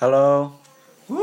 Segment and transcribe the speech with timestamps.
[0.00, 0.48] Halo.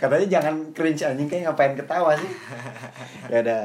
[0.00, 2.30] Katanya jangan cringe anjing kayak ngapain ketawa sih.
[3.28, 3.64] ya udah.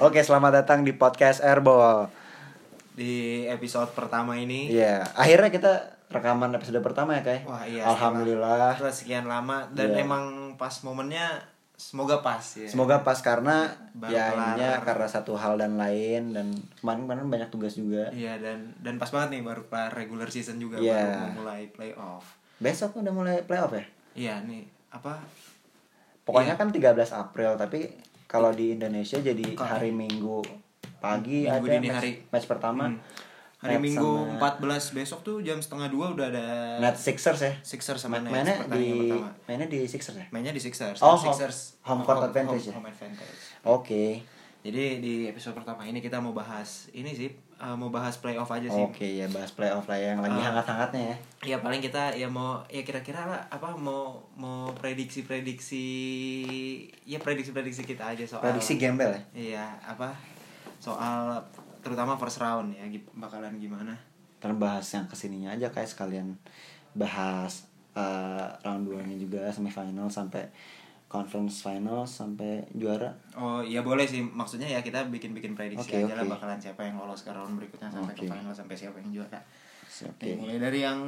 [0.00, 2.08] Oke, selamat datang di podcast Airball.
[2.96, 5.72] Di episode pertama ini Iya, akhirnya kita
[6.08, 7.44] rekaman episode pertama ya, Kai.
[7.44, 8.56] Wah iya Alhamdulillah.
[8.56, 10.08] setelah, setelah sekian lama Dan Iya.
[10.08, 10.24] emang
[10.56, 11.44] pas momennya
[11.80, 16.52] Semoga pas ya Semoga pas karena Baru ya ininya karena satu hal dan lain dan
[16.76, 18.12] kemarin-kemarin banyak tugas juga.
[18.12, 21.08] Iya dan dan pas banget nih baru kelar regular season juga Iya.
[21.08, 23.84] Baru mulai playoff Besok udah mulai playoff ya?
[24.12, 25.16] Iya nih apa
[26.20, 26.60] Pokoknya Iya.
[26.60, 27.80] kan 13 April, tapi
[28.28, 30.44] kalau di Indonesia jadi hari Minggu
[31.00, 32.12] pagi Minggu ada dini match, hari.
[32.28, 32.84] match pertama.
[32.86, 33.00] Hmm.
[33.60, 36.46] Hari Nets Minggu sama 14 besok tuh jam setengah dua udah ada
[36.78, 37.52] Net Sixers ya.
[37.60, 40.26] Sixers sama Nets mainnya di pertama mainnya di Sixers ya.
[40.30, 42.72] Mainnya di Sixers Oh, home- Sixers home court advantage ya?
[42.72, 43.40] home advantage.
[43.62, 44.24] Oke.
[44.60, 48.64] Jadi di episode pertama ini kita mau bahas ini sih uh, mau bahas playoff aja
[48.66, 48.80] sih.
[48.82, 50.52] Oke ya bahas playoff lah yang lagi Ah.
[50.52, 51.16] hangat-hangatnya ya.
[51.46, 55.84] Ya paling kita ya mau ya kira-kira lah apa mau mau prediksi-prediksi
[57.02, 59.20] ya prediksi-prediksi kita aja soal Prediksi gembel ya.
[59.34, 60.12] Iya, apa?
[60.76, 61.40] Soal
[61.80, 62.84] terutama first round ya
[63.16, 63.96] bakalan gimana.
[64.40, 66.36] Ntar bahas yang ke sininya aja kayak sekalian
[66.96, 70.48] bahas eh, round 2 nya juga semifinal sampai
[71.10, 73.10] conference final sampai juara.
[73.34, 74.22] Oh, iya boleh sih.
[74.22, 76.32] Maksudnya ya kita bikin-bikin prediksi Oke, aja lah oke.
[76.38, 78.24] bakalan siapa yang lolos ke round berikutnya sampai Oke.
[78.24, 79.40] ke final sampai siapa yang juara.
[80.06, 80.22] Oke.
[80.22, 81.00] Nih, mulai dari yang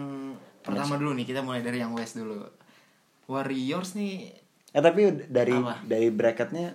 [0.59, 2.43] pertama dulu nih, kita mulai dari yang West dulu.
[3.31, 5.85] Warriors nih Eh tapi dari Apa?
[5.85, 6.73] dari bracketnya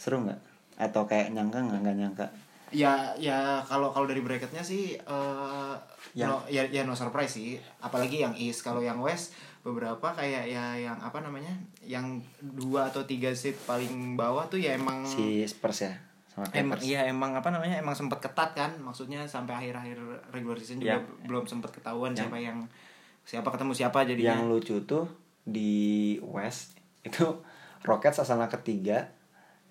[0.00, 0.40] seru nggak?
[0.80, 2.26] Atau kayak nyangka nggak nggak nyangka?
[2.70, 5.74] Ya ya kalau kalau dari bracketnya sih eh
[6.14, 7.58] Yang- no, ya ya no surprise sih.
[7.78, 8.62] Apalagi yang East.
[8.62, 14.14] Kalau yang West beberapa kayak ya yang apa namanya yang dua atau tiga seat paling
[14.14, 15.94] bawah tuh ya emang Si Spurs ya
[16.28, 18.70] sama emang iya emang apa namanya emang sempat ketat kan.
[18.78, 19.98] Maksudnya sampai akhir-akhir
[20.30, 22.58] regular season juga Yang- belum sempat ketahuan yang- siapa yang
[23.24, 24.36] siapa ketemu siapa jadinya.
[24.36, 25.04] Yang lucu tuh
[25.42, 25.72] di
[26.22, 27.24] West itu
[27.82, 29.10] Rockets asalnya ketiga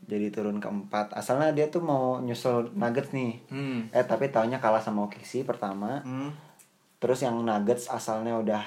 [0.07, 1.15] jadi turun keempat.
[1.15, 3.39] Asalnya dia tuh mau nyusul Nuggets nih.
[3.49, 3.79] hmm.
[3.95, 6.03] Eh tapi taunya kalah sama OKC pertama.
[6.03, 6.31] Hmm.
[6.99, 8.63] Terus yang Nuggets asalnya udah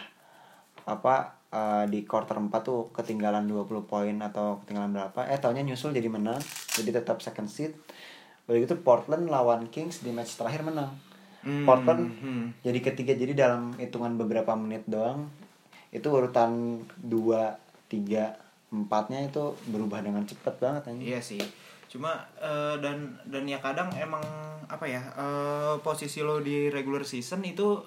[0.87, 5.21] apa eh, di quarter 4 tuh ketinggalan 20 poin atau ketinggalan berapa.
[5.29, 6.41] Eh taunya nyusul jadi menang.
[6.73, 7.77] Jadi tetap second seed.
[8.47, 10.95] Udah gitu Portland lawan Kings di match terakhir menang.
[11.47, 12.67] Hmm, Portland hmm.
[12.67, 15.31] jadi ketiga jadi dalam hitungan beberapa menit doang
[15.95, 17.07] itu urutan 2
[17.87, 21.07] 3 empatnya itu berubah dengan cepat banget anjing.
[21.07, 21.41] Iya sih.
[21.87, 24.23] Cuma eh, dan dan ya kadang emang
[24.67, 27.79] apa ya eh, posisi lo di regular season itu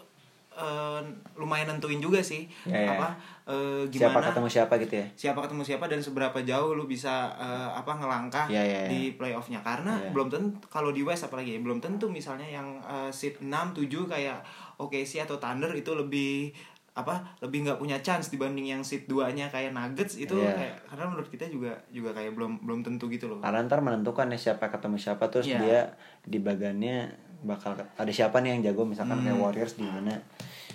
[0.51, 0.99] eh,
[1.35, 2.91] lumayan nentuin juga sih Ya, ya.
[2.93, 3.09] apa
[3.49, 5.07] Siapa gimana ketemu siapa gitu ya.
[5.15, 8.87] siapa ketemu siapa dan seberapa jauh lu bisa eh, apa ngelangkah Ya, ya, ya.
[8.87, 10.09] di playoffnya karena Ya.
[10.09, 14.39] belum tentu kalau di West apalagi belum tentu misalnya yang eh, seat 6 7 kayak
[14.77, 16.53] OKC atau Thunder itu lebih
[16.99, 20.51] apa lebih nggak punya chance dibanding yang seat 2 nya kayak Nuggets itu Iya.
[20.51, 24.27] kayak karena menurut kita juga juga kayak belum belum tentu gitu loh Karena ntar menentukan
[24.27, 25.57] ya siapa ketemu siapa terus Iya.
[25.57, 25.79] dia
[26.21, 29.43] di bagannya bakal ada siapa nih yang jago misalkan kayak Hmm.
[29.45, 30.19] Warriors di mana.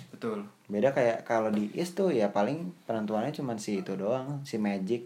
[0.09, 4.57] betul Beda kayak kalau di East tuh ya paling penentuannya cuma si itu doang, si
[4.57, 5.05] Magic,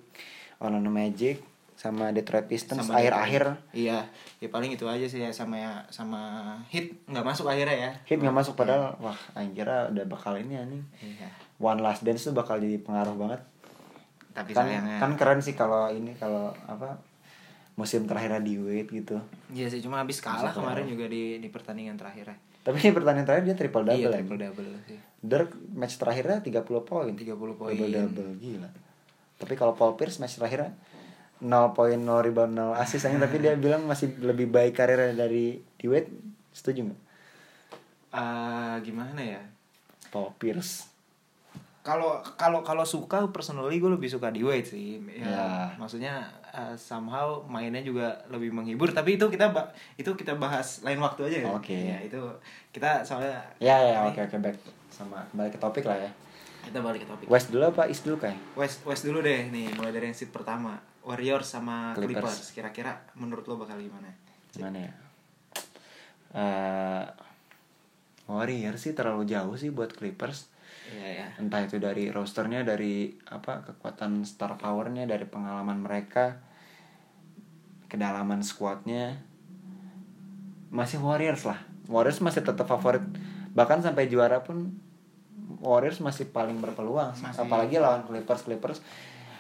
[0.57, 1.41] Orlando Magic
[1.79, 4.03] sama Detroit Pistons Sama akhir-akhir iya
[4.37, 6.19] ya paling itu aja sih ya sama ya sama
[6.67, 10.83] hit nggak masuk akhirnya ya hit nggak masuk padahal wah anjir udah bakal ini anjing.
[10.99, 13.39] iya One Last Dance tuh bakal jadi pengaruh banget.
[14.29, 16.99] tapi Kan sayangnya kan keren sih kalau ini kalau apa
[17.73, 19.15] musim terakhirnya di Wade gitu.
[19.49, 20.91] iya sih cuma habis kalah Masuk kemarin kalah.
[20.91, 24.15] juga di di pertandingan terakhirnya Tapi di pertandingan terakhir dia triple double iya ya.
[24.19, 27.11] triple double sih Dirk match terakhirnya 30 poin.
[27.11, 27.71] 30 poin.
[27.71, 28.67] Double double gila.
[29.35, 30.75] Tapi kalau Paul Pierce match terakhirnya
[31.39, 35.55] 0 poin 0 rebound 0 assist aja tapi dia bilang masih lebih baik karirnya dari
[35.73, 36.11] di Wade.
[36.49, 36.99] Setuju nggak?
[38.11, 39.41] Eh, gimana ya
[40.07, 40.89] Paul Pierce.
[41.79, 45.45] kalau kalau kalau suka personally gue lebih suka di Wade sih ya, Ya.
[45.75, 49.49] maksudnya eh, somehow mainnya juga lebih menghibur tapi itu kita
[49.95, 51.73] itu kita bahas lain waktu aja ya Oke.
[51.73, 52.19] ya itu
[52.69, 54.57] kita soalnya Ya ya oke oke back
[54.89, 56.11] sama kembali ke topik lah ya.
[56.61, 58.37] kita balik ke topik West dulu apa East dulu kayak?
[58.53, 60.77] West West dulu deh nih mulai dari yang seat pertama
[61.09, 62.21] Warriors sama Clippers.
[62.21, 64.13] Clippers, kira-kira menurut lo bakal gimana
[64.53, 64.93] Gimana ya?
[66.37, 67.05] Eh
[68.29, 70.53] Warrior sih terlalu jauh sih buat Clippers.
[70.89, 76.41] iya ya entah itu dari rosternya dari apa kekuatan star powernya dari pengalaman mereka
[77.85, 79.21] kedalaman squadnya
[80.73, 83.05] masih Warriors lah Warriors masih tetap favorit
[83.53, 84.81] bahkan sampai juara pun
[85.61, 87.37] Warriors masih paling berpeluang Masih.
[87.37, 88.81] apalagi lawan Clippers Clippers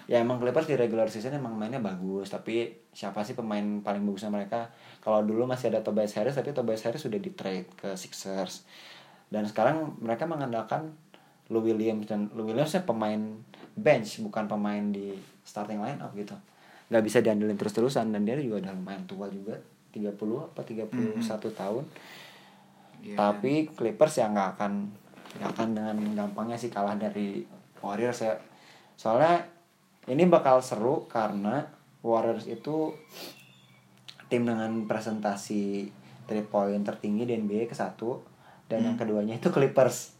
[0.09, 4.33] ya emang Clippers di regular season emang mainnya bagus tapi siapa sih pemain paling bagusnya
[4.33, 4.73] mereka?
[5.05, 8.65] Kalau dulu masih ada Tobias Harris tapi Tobias Harris sudah di trade ke Sixers.
[9.29, 10.97] Dan sekarang mereka mengandalkan
[11.53, 13.21] Lou Williams dan Lou Williamsnya pemain
[13.77, 15.13] bench bukan pemain di
[15.45, 16.33] starting line up gitu.
[16.89, 19.53] Nggak bisa diandelin terus-terusan dan dia juga udah lumayan tua juga
[19.93, 20.89] 30 apa 31
[21.53, 21.85] tahun.
[22.99, 23.15] Iya.
[23.15, 24.91] tapi Clippers ya nggak akan
[25.39, 27.45] nggak akan dengan gampangnya sih kalah dari
[27.79, 28.35] Warriors ya.
[28.99, 29.58] Soalnya
[30.09, 31.69] ini bakal seru karena
[31.99, 32.93] Warriors itu
[34.25, 35.89] tim dengan presentasi
[36.25, 38.21] three point tertinggi di NBA ke satu
[38.65, 40.17] dan yang keduanya itu Clippers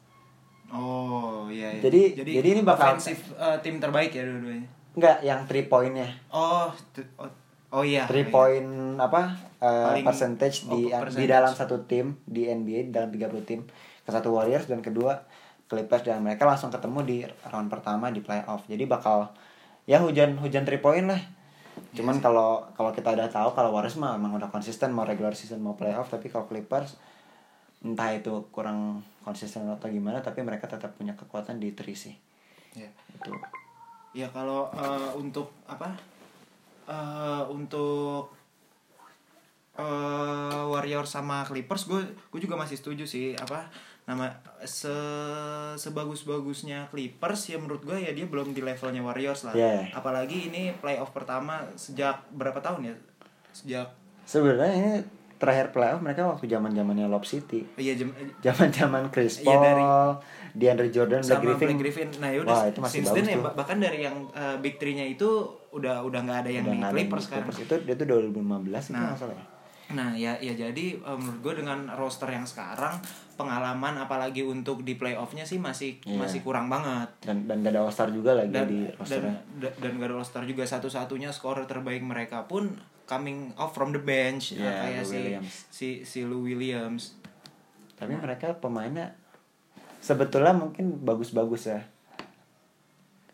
[0.70, 1.82] Oh iya, iya.
[1.82, 4.70] Jadi- jadi ini bakal- offensive, eh, tim terbaik ya dua-duanya.
[4.92, 6.70] nggak yang three pointnya Oh,
[7.16, 7.30] oh,
[7.72, 8.06] oh iya.
[8.06, 8.30] three iya.
[8.30, 11.30] point apa uh, Paling- percentage di oh, di percentage.
[11.30, 13.60] dalam satu tim di NBA di dalam 30 tim
[14.00, 15.26] ke satu Warriors dan kedua
[15.66, 19.30] Clippers dan mereka langsung ketemu di round pertama di playoff jadi bakal
[19.90, 21.18] ya hujan hujan three point lah
[21.98, 25.58] cuman kalau kalau kita udah tahu kalau Warriors mah emang udah konsisten mau regular season
[25.58, 26.94] mau playoff tapi kalau Clippers
[27.82, 32.14] entah itu kurang konsisten atau gimana tapi mereka tetap punya kekuatan di three sih
[32.70, 32.92] Iya.
[33.10, 33.34] itu
[34.10, 35.90] Ya kalau eh, untuk apa?
[36.86, 38.34] eh untuk
[39.74, 43.70] eh Warrior sama Clippers gue gue juga masih setuju sih apa
[44.10, 44.26] nama
[44.60, 44.90] se
[45.76, 49.86] sebagus bagusnya Clippers ya menurut gue ya dia belum di levelnya Warriors lah Yeah.
[49.94, 52.96] apalagi ini playoff pertama sejak berapa tahun ya
[53.52, 53.88] sejak
[54.24, 54.92] sebenarnya ini
[55.36, 57.94] terakhir playoff mereka waktu zaman zamannya Lob City iya
[58.42, 59.88] zaman zaman Chris Iya, Paul, dari-
[60.50, 61.78] DeAndre Jordan, sama Griffin.
[61.78, 62.10] Griffin.
[62.18, 63.44] Nah, yaudah Wah, itu masih since bagus then ya tuh.
[63.46, 65.30] bah- bahkan dari yang eh, big three-nya itu
[65.70, 67.48] udah udah nggak ada yang Udah di Clippers sekarang.
[67.48, 67.70] Clippers.
[67.70, 68.34] itu dia tuh 2015
[68.84, 69.02] itu Nah.
[69.06, 69.46] nggak salah ya.
[69.90, 73.02] Nah, ya ya jadi eh, menurut gue dengan roster yang sekarang
[73.34, 76.20] pengalaman apalagi untuk di playoff-nya sih masih Iya.
[76.20, 77.10] masih kurang banget.
[77.20, 79.36] Dan dan gak ada All Star juga lagi Dan di dan rosternya.
[79.58, 82.70] da- dan gak ada All-Star juga satu-satunya scorer terbaik mereka pun
[83.04, 85.54] coming off from the bench Iya, eh, kayak Lou si Williams.
[85.70, 87.04] si si Lou Williams.
[87.96, 89.18] Tapi mereka pemainnya
[89.98, 91.82] sebetulnya mungkin bagus-bagus ya.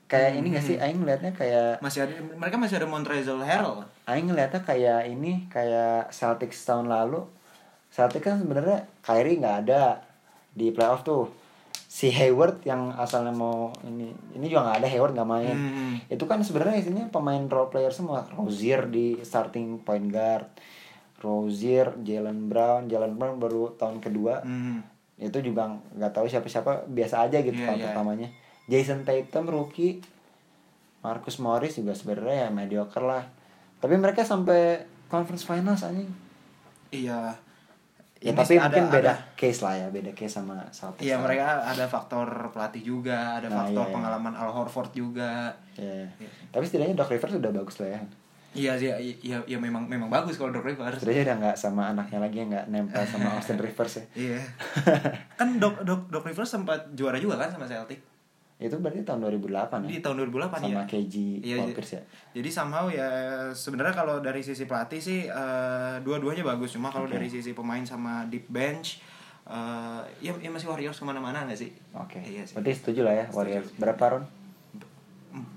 [0.06, 0.70] Kayak ini gak Hmm.
[0.70, 3.82] sih Aing ngeliatnya kayak Masih ada mereka masih ada Montrezl Harrell.
[4.06, 7.26] Aing ngeliatnya kayak ini kayak Celtics tahun lalu.
[7.90, 10.06] Celtics kan sebenarnya Kyrie nggak ada
[10.52, 11.26] di playoff tuh.
[11.86, 15.56] Si Hayward yang asalnya mau ini ini juga nggak ada Hayward nggak main.
[15.56, 15.96] Hmm.
[16.06, 18.28] Itu kan sebenarnya isinya pemain role player semua.
[18.30, 20.46] Rozier di starting point guard.
[21.18, 24.44] Rozier, Jalen Brown, Jalen Brown baru tahun kedua.
[24.44, 24.84] Hmm.
[25.16, 25.66] Itu juga
[25.96, 27.86] nggak tahu siapa-siapa biasa aja gitu Iya, tahun iya.
[27.90, 28.28] pertamanya.
[28.66, 30.02] Jason Tatum rookie.
[31.00, 33.22] Marcus Morris juga sebenarnya ya mediocre lah.
[33.78, 36.10] Tapi mereka sampai conference finals anjing.
[36.90, 37.30] Iya.
[38.18, 41.06] Ya Ini tapi ada- mungkin beda ada- case lah ya, beda case sama Celtics.
[41.06, 41.30] Iya lah.
[41.30, 43.94] mereka ada faktor pelatih juga, ada Nah, faktor iya, iya.
[43.94, 45.54] pengalaman Al Horford juga.
[45.78, 46.10] Iya.
[46.18, 46.30] Iya.
[46.50, 48.02] Tapi setidaknya Doc Rivers udah bagus lah ya.
[48.56, 48.88] Iya sih,
[49.22, 50.98] iya, iya memang memang bagus kalau Doc Rivers.
[50.98, 54.06] Setidaknya udah nggak sama anaknya lagi yang nggak nempel sama Austin Rivers ya.
[54.16, 54.40] Iya.
[55.38, 58.02] kan Doc Doc Doc Rivers sempat juara juga kan sama Celtic
[58.56, 59.88] Itu berarti tahun 2008 ya.
[59.90, 60.84] di tahun 2008 sama ya.
[60.86, 62.04] KG Iya, jadi- Pierce ya.
[62.34, 63.08] Jadi somehow ya
[63.52, 67.14] sebenarnya kalau dari sisi pelatih sih eh, dua-duanya bagus cuma kalau Oke.
[67.14, 69.04] dari sisi pemain sama deep bench
[69.46, 71.70] eh ya, ya masih Warriors ke mana-mana nggak sih?
[71.94, 72.18] Oke.
[72.18, 72.56] Iya sih.
[72.56, 73.38] Berarti setuju lah ya Setuju.
[73.38, 73.68] Warriors.
[73.76, 74.24] Berapa Ron?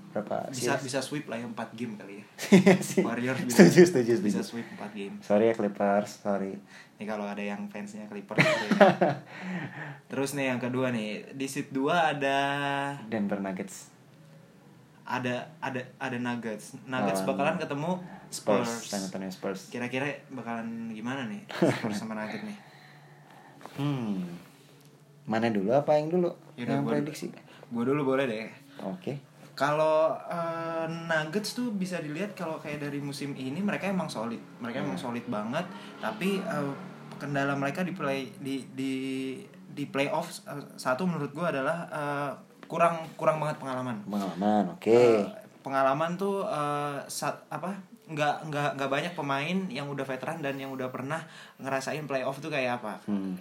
[0.09, 0.83] Berapa Bisa series?
[0.83, 2.18] bisa sweep lah ya 4 game kali ya.
[2.39, 3.03] Sih.
[3.03, 4.25] Warriors bisa, setuju, setuju, setuju.
[4.25, 5.15] bisa sweep 4 game.
[5.19, 6.55] Sorry ya Clippers, sorry.
[6.95, 9.19] Nih kalau ada yang fansnya Clippers gitu ya.
[10.09, 12.37] Terus nih yang kedua nih, di seat 2 ada
[13.05, 13.91] Denver Nuggets.
[15.03, 16.79] ada ada ada Nuggets.
[16.85, 17.91] Nuggets Lawan bakalan ketemu
[18.29, 18.71] Spurs.
[18.85, 19.67] San Antonio Spurs.
[19.67, 21.43] Kira-kira bakalan gimana nih
[21.73, 22.57] Spurs sama Nuggets nih?
[23.75, 24.21] Hmm.
[25.25, 26.29] Mana dulu apa yang dulu?
[26.55, 27.29] Yaudah, yang gua- prediksi.
[27.67, 28.47] Gue dulu boleh deh.
[28.81, 29.17] Oke.
[29.59, 34.39] Kalau eh, Nuggets tuh bisa dilihat kalau kayak dari musim ini mereka emang solid.
[34.57, 35.05] Mereka emang Hmm.
[35.05, 35.67] solid banget,
[35.99, 36.73] tapi eh,
[37.15, 38.93] kendala mereka di play di di
[39.69, 42.31] di playoff eh, satu menurut gue adalah eh,
[42.65, 43.99] kurang kurang banget pengalaman.
[44.01, 44.87] Pengalaman, oke.
[44.87, 45.27] Eh,
[45.59, 47.75] pengalaman tuh eh, sa- apa
[48.07, 51.19] nggak nggak nggak banyak pemain yang udah veteran dan yang udah pernah
[51.59, 53.35] ngerasain playoff tuh kayak apa Hmm.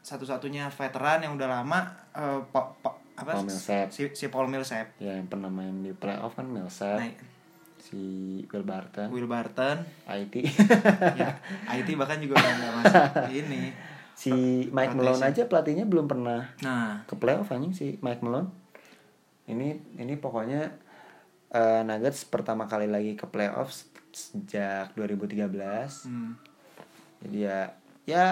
[0.00, 3.86] Satu-satunya veteran yang udah lama eh, Pa- Pa- apa Paul Millsap.
[3.88, 7.08] si, si Paul Millsap Ya yang pernah main di playoff kan Millsap, nah,
[7.80, 8.00] si
[8.50, 10.34] Will Barton, Will Barton IT,
[11.20, 11.40] ya
[11.72, 13.72] IT bahkan juga nggak masuk ini
[14.16, 14.32] si
[14.72, 15.32] Mike Malone Rotation.
[15.32, 18.48] aja pelatihnya belum pernah nah ke playoff anjing si Mike Malone.
[19.46, 20.72] Ini ini pokoknya
[21.52, 23.70] eh, Nuggets pertama kali lagi ke playoff
[24.10, 25.46] sejak 2013.
[26.08, 26.32] hmm,
[27.22, 27.70] Jadi ya
[28.08, 28.24] ya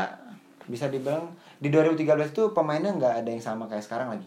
[0.65, 1.29] bisa dibilang
[1.61, 4.27] di 2013 tuh pemainnya nggak ada yang sama kayak sekarang lagi.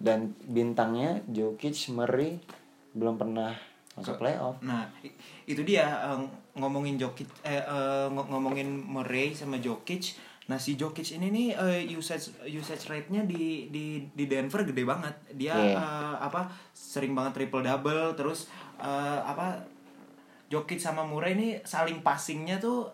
[0.00, 2.40] Dan bintangnya Jokic, Murray
[2.96, 3.52] belum pernah
[3.92, 4.56] masuk playoff.
[4.64, 4.88] nah
[5.44, 5.84] itu dia
[6.56, 10.16] ngomongin Jokic eh, eh, ng- ngomongin Murray sama Jokic
[10.48, 15.14] Nah si Jokic ini nih eh, usage usage rate-nya di di di Denver gede banget.
[15.30, 15.78] Dia Iya.
[15.78, 18.50] eh, apa sering banget triple double terus
[18.82, 19.62] eh, apa
[20.50, 22.90] Jokic sama Murray ini saling passingnya tuh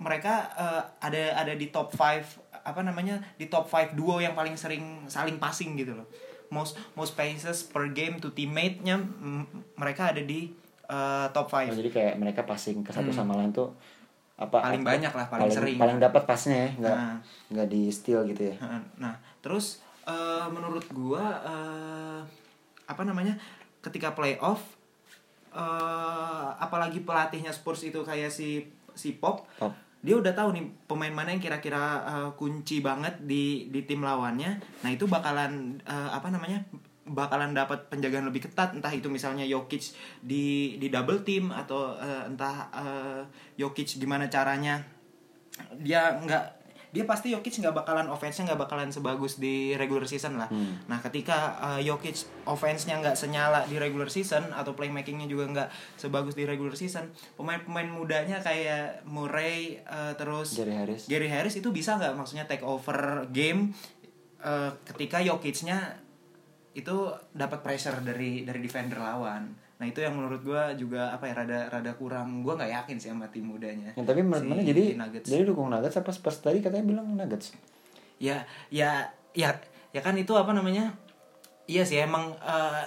[0.00, 4.56] mereka eh, ada ada di top 5 apa namanya di top 5 duo yang paling
[4.56, 6.08] sering saling passing gitu loh.
[6.46, 10.52] Most most passes per game to teammate-nya mm, mereka ada di
[10.84, 11.66] eh, top 5.
[11.66, 13.72] Oh, jadi kayak mereka passing ke satu sama lain tuh
[14.34, 14.66] apa Hmm.
[14.66, 15.76] Paling apa- banyak lah, paling sering.
[15.76, 17.16] paling dapat pasnya ya nggak Nah.
[17.48, 18.54] nggak di steal gitu ya
[18.96, 22.20] Nah, terus eh, menurut gua eh,
[22.84, 23.38] apa namanya?
[23.80, 24.60] Ketika playoff
[25.50, 25.60] eh
[26.56, 29.70] apalagi pelatihnya Spurs itu kayak si si Pop, Pop.
[30.04, 34.60] Dia udah tahu nih pemain mana yang kira-kira eh, kunci banget di di tim lawannya.
[34.84, 36.60] Nah, itu bakalan eh, apa namanya?
[37.04, 39.92] bakalan dapat penjagaan lebih ketat entah itu misalnya Jokic
[40.24, 43.22] di di double team atau eh, entah eh,
[43.60, 44.80] Jokic gimana caranya
[45.84, 46.63] dia nggak
[46.94, 50.46] dia pasti Jokic nggak bakalan offense-nya nggak bakalan sebagus di regular season lah.
[50.46, 50.78] Hmm.
[50.86, 56.38] Nah ketika uh, Jokic offense-nya nggak senyala di regular season atau playmaking-nya juga nggak sebagus
[56.38, 61.98] di regular season, pemain-pemain mudanya kayak Murray uh, terus Gary Harris Gary Harris itu bisa
[61.98, 63.74] nggak maksudnya take over game
[64.46, 65.98] uh, ketika Jokic-nya
[66.78, 69.63] itu dapat pressure dari dari defender lawan.
[69.74, 72.40] Nah itu yang menurut gua juga apa ya rada rada kurang.
[72.40, 73.90] Gua nggak yakin sih sama tim mudanya.
[73.92, 75.26] Ya, tapi menurut Si mana jadi Nuggets.
[75.26, 77.52] jadi dukung Nuggets apa Spurs tadi katanya bilang Nuggets
[78.16, 79.02] ya ya
[79.34, 79.50] ya
[79.90, 80.94] ya kan itu apa namanya
[81.66, 82.84] iya sih emang eh,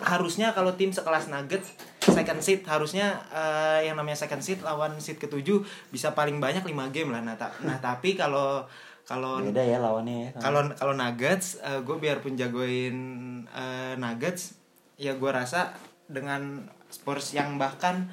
[0.00, 5.16] harusnya kalau tim sekelas Nuggets second seed harusnya eh, yang namanya second seed lawan seed
[5.16, 8.64] ketujuh bisa paling banyak 5 game lah nah, ta- nah tapi kalau
[9.02, 12.96] kalau beda ya lawannya ya kalau kalau Nuggets gue biarpun jagoin
[13.46, 14.60] eh, Nuggets
[15.02, 15.74] ya gue rasa
[16.06, 18.06] dengan Spurs yang bahkan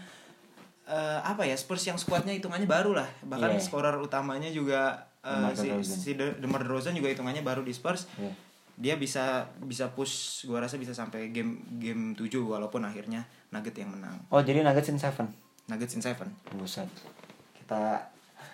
[0.85, 3.09] eh, apa ya Spurs yang skuadnya hitungannya baru lah.
[3.21, 3.61] Bahkan Iya.
[3.61, 8.09] scorer utamanya juga DeMar si si De- DeMar DeRozan juga hitungannya baru di Spurs.
[8.15, 8.33] Iya.
[8.79, 13.91] dia bisa bisa push gue rasa bisa sampai game game 7 walaupun akhirnya Nugget yang
[13.91, 14.15] menang.
[14.29, 15.27] Oh jadi Nuggets in seven?
[15.67, 16.31] Nuggets in seven.
[16.55, 16.87] Buset.
[17.53, 18.07] Kita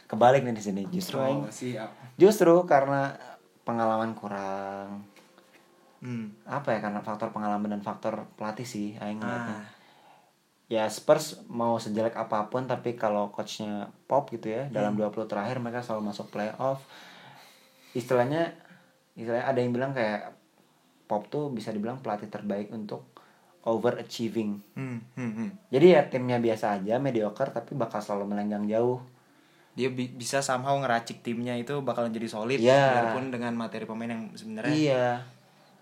[0.05, 1.93] kebalik nih di sini justru siap.
[2.15, 3.13] justru karena
[3.61, 5.05] pengalaman kurang
[6.05, 6.45] hmm.
[6.45, 9.57] apa ya karena faktor pengalaman dan faktor pelatih sih aing ngeliatnya.
[9.57, 9.65] Ah.
[10.67, 15.57] ya Spurs mau sejelek apa pun tapi kalau coachnya Pop gitu ya dalam 20 terakhir
[15.57, 16.81] mereka selalu masuk playoff
[17.91, 18.53] istilahnya
[19.13, 20.33] istilahnya ada yang bilang kayak
[21.05, 23.05] Pop tuh bisa dibilang pelatih terbaik untuk
[23.63, 25.49] overachieving Hmm, hmm, hmm.
[25.69, 29.01] jadi ya timnya biasa aja mediocre tapi bakal selalu melenggang jauh
[29.73, 33.11] dia bi- bisa somehow ngeracik timnya itu bakalan jadi solid Iya.
[33.11, 35.07] walaupun dengan materi pemain yang sebenarnya iya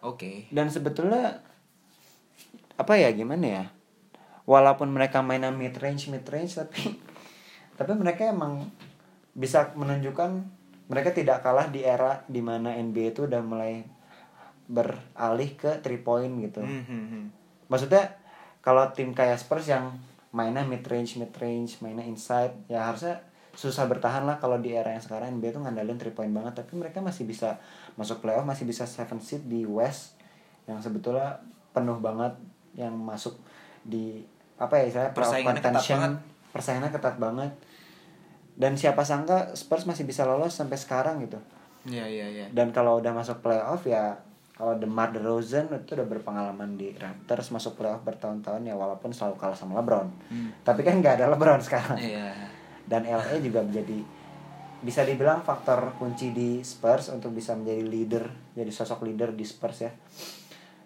[0.03, 0.51] oke.
[0.51, 1.39] Dan sebetulnya
[2.75, 3.65] apa ya gimana ya?
[4.43, 6.99] Walaupun mereka mainnya mid range mid range tapi
[7.79, 8.67] tapi mereka emang
[9.33, 10.45] bisa menunjukkan
[10.91, 13.81] mereka tidak kalah di era di mana NBA itu udah mulai
[14.67, 16.61] beralih ke three point gitu.
[16.61, 17.25] Hmm, hmm, hmm.
[17.71, 18.19] maksudnya
[18.63, 19.95] kalau tim kayak Spurs yang
[20.35, 23.21] mainnya mid range mid range mainnya inside ya harusnya
[23.53, 26.65] susah bertahan lah kalau di era yang sekarang NBA tuh ngandalin three point banget.
[26.65, 27.61] Tapi mereka masih bisa
[27.95, 30.17] masuk playoff masih bisa seven seed di West
[30.63, 31.37] yang sebetulnya
[31.69, 32.33] penuh banget
[32.73, 33.37] yang masuk
[33.81, 34.23] di
[34.55, 36.13] apa ya istilahnya playoff Persaingannya ketat banget.
[36.49, 37.51] persaingannya ketat banget
[38.53, 41.37] dan siapa sangka Spurs masih bisa lolos sampai sekarang gitu
[41.83, 42.45] Iya iya iya.
[42.49, 44.15] dan kalau udah masuk playoff ya
[44.53, 49.53] kalau DeMar DeRozan itu udah berpengalaman di Raptors masuk playoff bertahun-tahun ya walaupun selalu kalah
[49.53, 50.49] sama LeBron Hmm.
[50.61, 52.31] tapi kan nggak ada LeBron sekarang Iya.
[52.85, 53.99] dan LA juga menjadi
[54.83, 59.79] bisa dibilang faktor kunci di Spurs untuk bisa menjadi leader jadi sosok leader di Spurs
[59.79, 59.91] ya.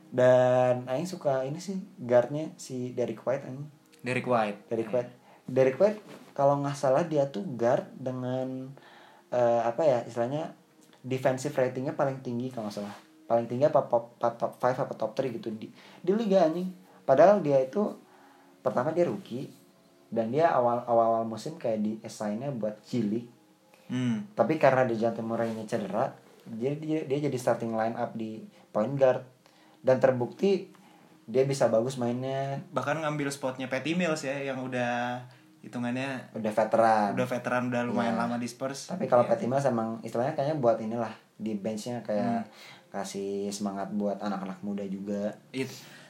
[0.07, 3.65] Dan Aing suka ini sih guardnya si Derek White Aing.
[4.05, 4.69] Derek White.
[4.69, 5.11] Derek White.
[5.49, 5.99] Derek White
[6.37, 8.69] kalau nggak salah dia tuh guard dengan
[9.33, 10.53] eh, apa ya istilahnya
[11.01, 12.95] defensive ratingnya paling tinggi kalau nggak salah.
[13.27, 15.67] Paling tinggi apa top, top 5 apa top 3 gitu di
[16.05, 16.69] di liga anjing.
[17.01, 17.81] Padahal dia itu
[18.61, 19.49] pertama dia rookie
[20.07, 23.36] dan dia awal awal, awal musim kayak di assign-nya buat League
[23.87, 24.27] Hmm.
[24.33, 26.11] tapi karena Dejante Murray-nya cedera
[26.45, 28.39] jadi dia, dia jadi starting line up di
[28.69, 29.23] point guard
[29.79, 30.71] dan terbukti
[31.23, 35.19] dia bisa bagus mainnya Bahkan ngambil spotnya Patty Mills ya yang udah
[35.59, 38.21] hitungannya udah veteran udah veteran udah lumayan Iya.
[38.23, 38.87] lama di Spurs.
[38.87, 39.35] Tapi kalau Iya.
[39.35, 42.47] Patty Mills emang istilahnya kayaknya buat inilah di benchnya kayak
[42.87, 45.35] kasih semangat buat anak-anak muda juga.
[45.51, 45.67] It.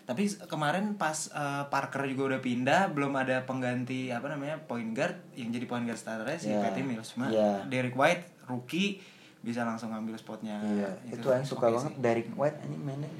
[0.07, 5.19] Tapi kemarin pas eh, Parker juga udah pindah, belum ada pengganti apa namanya point guard
[5.33, 6.63] yang jadi point guard starternya si Iya.
[6.63, 7.11] Patty Mills.
[7.11, 7.67] Cuma Iya.
[7.67, 9.03] Derek White rookie
[9.37, 10.57] bisa langsung ngambil spotnya.
[10.65, 12.01] iya, itu yang suka Oke banget sih.
[12.01, 13.11] dari White anjing mainnya.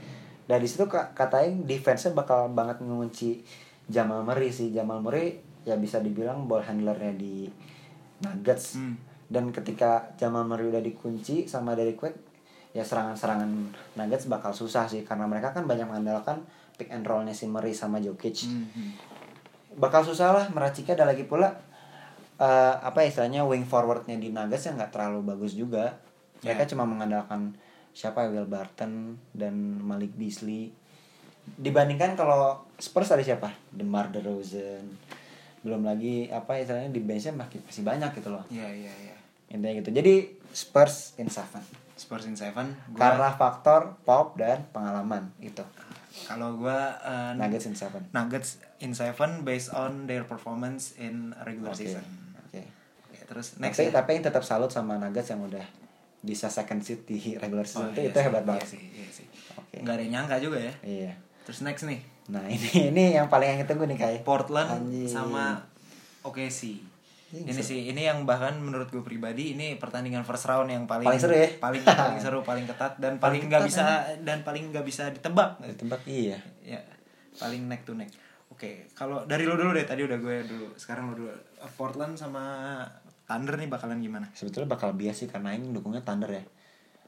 [0.46, 3.44] Dari situ ka- katain defense-nya bakal banget mengunci
[3.86, 4.72] Jamal Murray sih.
[4.72, 7.52] Jamal Murray ya bisa dibilang ball handlernya di
[8.18, 8.76] Nuggets.
[8.76, 8.96] Hmm.
[9.28, 12.16] dan ketika Jamal Murray udah dikunci sama Derrick White
[12.72, 13.52] ya serangan-serangan
[13.94, 16.48] Nuggets bakal susah sih karena mereka kan banyak mengandalkan
[16.78, 18.46] pick and rollnya si Murray sama Jokic.
[18.46, 18.90] Mhm.
[19.78, 21.54] bakal susah lah meraciknya ada lagi pula
[22.38, 25.98] eh, apa ya istilahnya wing forwardnya di Nuggets yang nggak terlalu bagus juga.
[26.42, 26.70] Mereka Ya.
[26.70, 27.54] cuma mengandalkan
[27.94, 30.70] siapa Will Barton dan Malik Beasley.
[31.48, 33.54] Dibandingkan kalau Spurs ada siapa?
[33.70, 34.86] Demar Derozan.
[35.62, 38.46] Belum lagi apa istilahnya di benchnya masih masih banyak gitu loh.
[38.50, 39.16] Iya iya iya.
[39.48, 39.90] intinya gitu.
[39.90, 40.14] Jadi
[40.52, 41.62] Spurs in seven.
[41.94, 42.74] Spurs in seven.
[42.92, 45.62] Gua, karena faktor pop dan pengalaman itu
[46.26, 51.70] kalau gua uh, Nuggets in seven Nuggets in seven based on their performance in regular
[51.70, 52.02] oke season.
[52.40, 52.62] oke
[53.10, 53.94] Ya, terus next tapi ya.
[53.94, 55.64] tapi yang tetap salut sama Nuggets yang udah
[56.20, 58.84] bisa second seed di regular Oh, season itu iya itu sih, hebat iya banget sih,
[58.90, 59.28] iya sih.
[59.56, 59.76] Oke.
[59.80, 60.74] Nggak ada yang nyangka juga ya.
[60.82, 61.12] iya
[61.44, 65.08] Terus next nih, nah ini ini yang paling yang ditunggu nih kai Portland Anjing.
[65.08, 65.64] sama
[66.22, 66.60] OKC.
[66.76, 66.97] Anjing,
[67.28, 67.64] Ini seru.
[67.66, 71.34] sih, ini yang bahkan menurut gue pribadi ini pertandingan first round yang paling Paling seru
[71.34, 71.50] ya?
[71.58, 73.84] paling paling seru, paling ketat dan paling nggak bisa
[74.22, 75.60] dan paling nggak bisa ditebak.
[75.62, 76.80] ditembak iya Ya,
[77.36, 78.08] paling neck to neck.
[78.48, 80.72] Oke, kalau dari lo dulu deh tadi udah gue dulu.
[80.74, 81.30] Sekarang lo dulu.
[81.74, 82.80] Portland sama
[83.24, 84.32] Thunder nih bakalan gimana?
[84.32, 86.44] sebetulnya bakal bias sih karena Aing dukungnya Thunder ya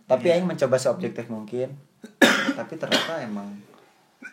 [0.03, 0.35] tapi Iya.
[0.35, 1.79] Aing mencoba seobjektif mungkin
[2.59, 3.55] tapi ternyata emang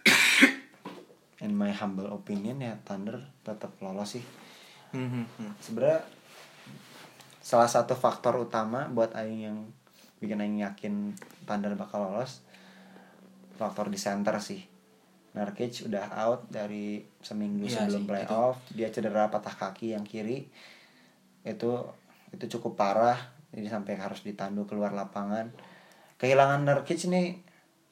[1.44, 4.24] in my humble opinion ya Thunder tetap lolos sih
[4.94, 5.26] Hmm,
[5.58, 6.00] sebenarnya
[7.40, 9.58] salah satu faktor utama buat Aing yang
[10.18, 11.14] bikin Aing yakin
[11.46, 12.42] Thunder bakal lolos
[13.56, 14.60] faktor di center sih.
[15.36, 18.56] Nurkic udah out dari seminggu Iya sebelum sih, playoff.
[18.72, 20.48] Dia cedera patah kaki yang kiri.
[21.44, 21.92] Itu
[22.32, 23.16] itu cukup parah.
[23.52, 25.52] Jadi sampai harus ditandu keluar lapangan.
[26.16, 27.36] Kehilangan Nurkic nih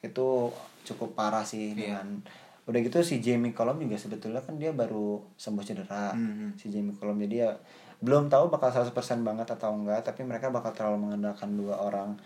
[0.01, 0.49] itu
[0.85, 1.97] cukup parah sih Iya.
[1.97, 2.07] dengan
[2.65, 6.11] udah gitu si Jamie Colom juga sebetulnya kan dia baru sembuh cedera.
[6.11, 6.55] Mhm.
[6.55, 7.51] si Jamie Colom jadi ya
[7.97, 8.91] belum tahu bakal 100%
[9.21, 12.17] banget atau enggak tapi mereka bakal terlalu mengandalkan dua orang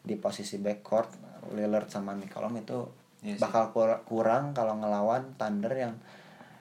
[0.00, 1.12] di posisi backcourt
[1.50, 2.78] Lillard sama McCollum itu
[3.20, 3.40] Iya sih.
[3.40, 5.92] bakal kur- kurang kalau ngelawan Thunder yang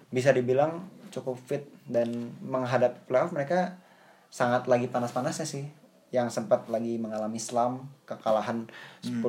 [0.09, 1.63] bisa dibilang cukup fit.
[1.85, 3.79] Dan menghadap playoff mereka
[4.27, 5.65] sangat lagi panas-panasnya sih.
[6.09, 8.67] Yang sempat lagi mengalami slam kekalahan
[9.01, 9.23] 10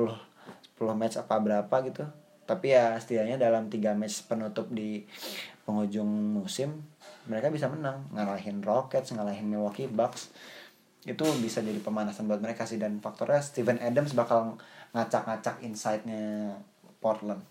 [0.75, 2.03] 10 match apa berapa gitu
[2.49, 5.05] tapi ya setidaknya dalam tiga match penutup di
[5.63, 6.83] penghujung musim
[7.29, 8.09] mereka bisa menang.
[8.11, 10.33] Ngalahin Rockets ngalahin Milwaukee Bucks
[11.01, 12.81] itu bisa jadi pemanasan buat mereka sih.
[12.81, 14.57] Dan faktornya Steven Adams bakal
[14.93, 16.57] ngacak-ngacak inside-nya
[16.99, 17.41] Portland.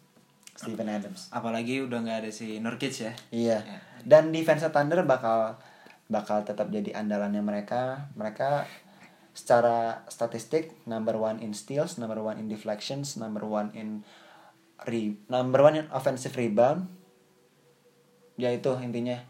[0.59, 1.31] Steven Adams.
[1.33, 3.13] Apalagi udah nggak ada si Nurkic ya.
[3.33, 3.59] iya.
[3.65, 3.79] Ya.
[4.05, 5.57] dan defense Thunder bakal
[6.11, 8.11] bakal tetap jadi andalannya mereka.
[8.19, 8.69] Mereka
[9.31, 14.03] secara statistik number one in steals number one in deflections number one in
[14.89, 16.89] re number one offensive rebound
[18.41, 19.21] ya itu intinya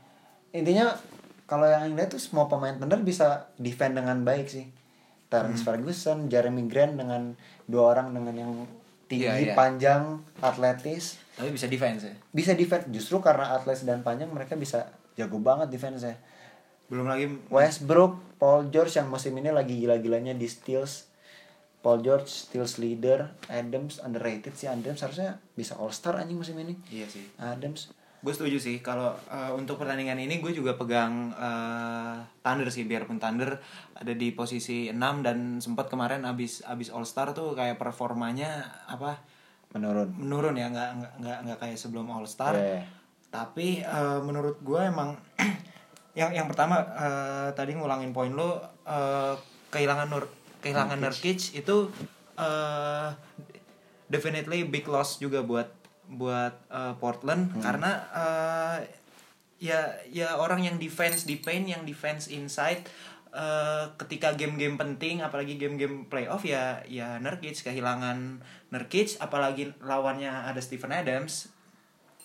[0.54, 0.94] intinya
[1.50, 4.70] kalau yang lihat tuh semua pemain Thunder bisa defend dengan baik sih.
[5.26, 7.34] Terrence Ferguson Jeremy Grant dengan
[7.66, 8.52] dua orang dengan yang
[9.10, 9.54] tinggi Iya, iya.
[9.58, 11.18] panjang atletis.
[11.34, 12.14] Tapi bisa defense ya.
[12.30, 16.14] bisa defense justru karena atlet dan panjang mereka bisa jago banget defense nya
[16.86, 21.09] Belum lagi Westbrook Paul George yang musim ini lagi gila-gilanya di steals
[21.80, 24.68] Paul George steals leader Adams underrated sih.
[24.68, 26.76] Adams harusnya bisa all star anjing musim ini.
[26.92, 27.24] Iya sih.
[27.40, 27.88] Adams.
[28.20, 28.84] Gue setuju sih.
[28.84, 32.84] Kalau eh, untuk pertandingan ini gue juga pegang eh, Thunder sih.
[32.84, 33.56] Biarpun Thunder
[33.96, 39.24] ada di posisi 6 dan sempat kemarin abis abis All Star tuh kayak performanya apa?
[39.72, 40.12] Menurun.
[40.20, 40.68] Menurun ya.
[40.68, 42.60] Nggak nggak nggak kayak sebelum All Star.
[42.60, 42.84] Iya.
[43.32, 45.16] Tapi eh, menurut gue emang
[46.20, 49.32] yang yang pertama eh, tadi ngulangin poin lo eh,
[49.72, 51.76] kehilangan Nur kehilangan Nurkic itu
[52.40, 53.08] eh
[54.10, 55.70] definitely big loss juga buat
[56.10, 58.78] buat eh, Portland karena eh,
[59.62, 62.82] ya ya orang yang defense di paint yang defense inside
[63.30, 68.42] eh, ketika game-game penting apalagi game-game playoff ya ya Nurkic kehilangan
[68.74, 71.54] Nurkic apalagi lawannya ada Steven Adams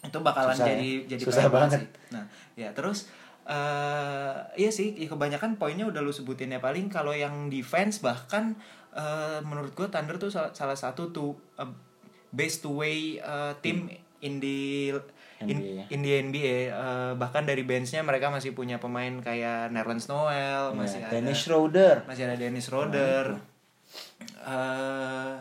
[0.01, 0.73] itu bakalan Susah ya.
[0.73, 1.81] jadi jadi Susah banget.
[1.81, 1.87] sih.
[2.13, 3.09] Nah, ya terus
[3.45, 6.59] eh iya sih ya kebanyakan poinnya udah lu sebutin ya.
[6.59, 8.57] Paling kalau yang defense bahkan
[8.91, 11.69] eh, menurut gue Thunder tuh salah, salah satu tuh eh,
[12.29, 13.85] best way eh, team
[14.19, 14.89] in the
[15.43, 15.83] in, NBA.
[15.93, 21.03] in the NBA Eh, bahkan dari benchnya mereka masih punya pemain kayak Nerlens Noel masih
[21.03, 21.95] Ya, ada Dennis Schroeder.
[22.09, 23.25] masih ada Dennis Schroeder.
[24.41, 25.35] Eh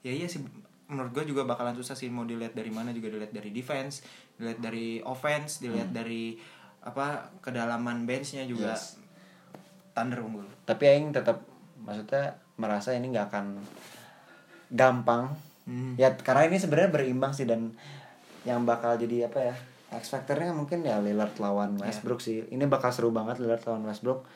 [0.00, 0.40] ya iya sih.
[0.84, 4.04] Menurut gue juga bakalan susah sih mau dilihat dari mana juga dilihat dari defense
[4.36, 6.36] dilihat dari offense dilihat dari
[6.84, 9.00] apa kedalaman benchnya juga Yes.
[9.96, 10.44] Thunder unggul.
[10.68, 11.40] Tapi Aing tetap
[11.80, 13.46] maksudnya merasa ini nggak akan
[14.74, 15.32] gampang.
[15.64, 15.96] Hmm.
[15.96, 17.72] ya karena ini sebenarnya berimbang sih dan
[18.44, 19.56] yang bakal jadi apa ya
[19.96, 22.44] X factornya mungkin ya Lillard lawan Westbrook sih.
[22.52, 24.28] Ini bakal seru banget Lillard lawan Westbrook.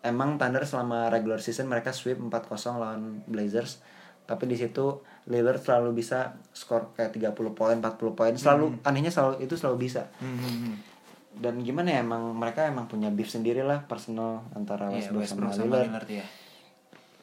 [0.00, 2.32] Emang Thunder selama regular season mereka sweep 4-0
[2.80, 3.84] lawan Blazers.
[4.24, 8.32] Tapi di situ Lillard selalu bisa skor kayak 30 poin 40 poin.
[8.32, 10.08] Selalu anehnya selalu itu selalu bisa.
[10.22, 10.95] Hmm, hmm, hmm.
[11.36, 15.52] Dan gimana ya emang mereka emang punya beef sendiri lah personal antara Iya, Westbrook, Westbrook
[15.52, 15.84] sama, sama Lillard.
[15.86, 16.26] Lillard ya.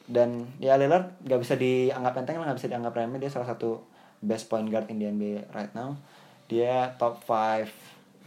[0.04, 0.30] dan
[0.62, 3.18] ya Lillard gak bisa dianggap enteng lah gak bisa dianggap remeh.
[3.18, 3.82] Dia salah satu
[4.22, 5.98] best point guard in the NBA right now.
[6.46, 7.66] Dia top 5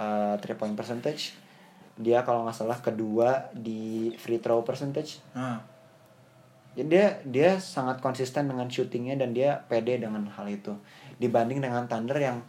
[0.00, 1.36] uh, three point percentage.
[1.96, 5.20] Dia kalau nggak salah kedua di free throw percentage.
[5.32, 5.64] Nah,
[6.76, 10.76] jadi dia dia sangat konsisten dengan shootingnya dan dia pede dengan hal itu.
[11.16, 12.44] Dibanding dengan Thunder yang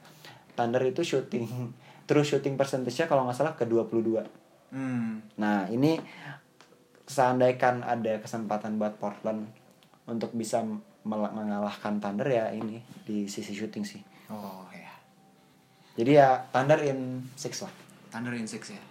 [0.60, 1.48] Thunder itu shooting
[2.08, 4.24] terus shooting percentage-nya kalau nggak salah ke 22
[4.72, 5.38] hmm.
[5.38, 6.00] Nah, ini
[7.08, 9.48] seandainya ada kesempatan buat Portland
[10.08, 10.64] untuk bisa
[11.08, 14.02] mengalahkan Thunder ya ini di sisi shooting sih.
[14.32, 14.92] Oh ya.
[16.00, 17.72] Jadi ya Thunder in six lah.
[18.12, 18.84] Thunder in 6 ya.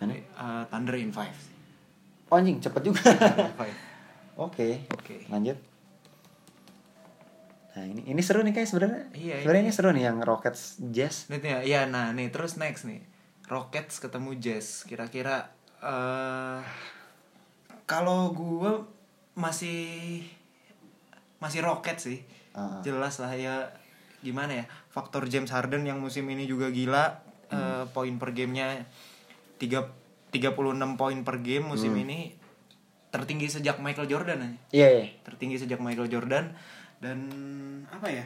[0.00, 0.12] Mana?
[0.16, 2.30] Eh, Thunder in 5.
[2.30, 3.00] Oh, anjing cepet juga.
[4.46, 4.84] Oke.
[4.92, 5.24] Oke.
[5.30, 5.56] Lanjut.
[7.76, 9.02] Nah, ini ini seru nih kayak sebenarnya.
[9.12, 11.28] Iya, Sebenarnya ini- ini seru nih yang Rockets Jazz.
[11.28, 13.04] Nih, nih, ya, nah nih terus next nih.
[13.46, 14.82] Rockets ketemu Jazz.
[14.82, 16.60] Kira-kira eh
[17.84, 18.72] kalau gue
[19.34, 20.24] masih
[21.36, 22.24] masih Rockets sih.
[22.50, 22.80] Ah.
[22.80, 23.68] Jelas lah ya
[24.18, 24.64] gimana ya?
[24.88, 27.22] Faktor James Harden yang musim ini juga gila.
[27.46, 28.82] eh, poin per gamenya
[29.54, 29.86] tiga
[30.34, 30.58] 36
[30.96, 32.34] poin per game musim ini
[33.08, 35.06] tertinggi sejak Michael Jordan aja Iya, iya.
[35.22, 36.50] tertinggi sejak Michael Jordan
[37.00, 37.28] dan
[37.92, 38.24] apa ya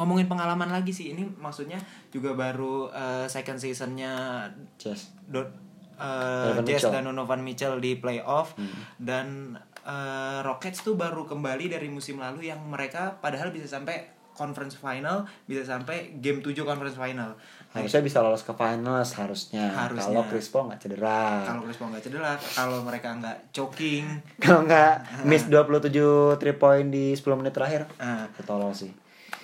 [0.00, 1.76] ngomongin pengalaman lagi sih ini maksudnya
[2.08, 4.48] juga baru eh, second seasonnya
[4.80, 5.12] Jazz.
[5.28, 5.52] Dot
[6.00, 6.92] Donovan Jazz Mitchell.
[6.96, 8.56] dan Donovan Mitchell di playoff
[8.96, 14.80] dan eh, Rockets tuh baru kembali dari musim lalu yang mereka padahal bisa sampai conference
[14.80, 17.36] final bisa sampai game 7 conference final
[17.70, 19.70] Harusnya bisa lolos ke finals harusnya.
[19.70, 20.10] Harusnya.
[20.10, 21.46] Kalau Chris Paul nggak cedera.
[21.46, 24.04] kalau Chris Paul nggak cedera kalau mereka nggak choking
[24.42, 25.86] Kalau nggak miss 27
[26.34, 27.86] 3 point di 10 menit terakhir.
[27.96, 28.90] nah, Ketolong sih.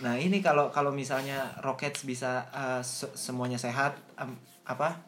[0.02, 4.34] Nah ini kalau kalau misalnya Rockets bisa uh, se- semuanya sehat, em,
[4.66, 4.98] apa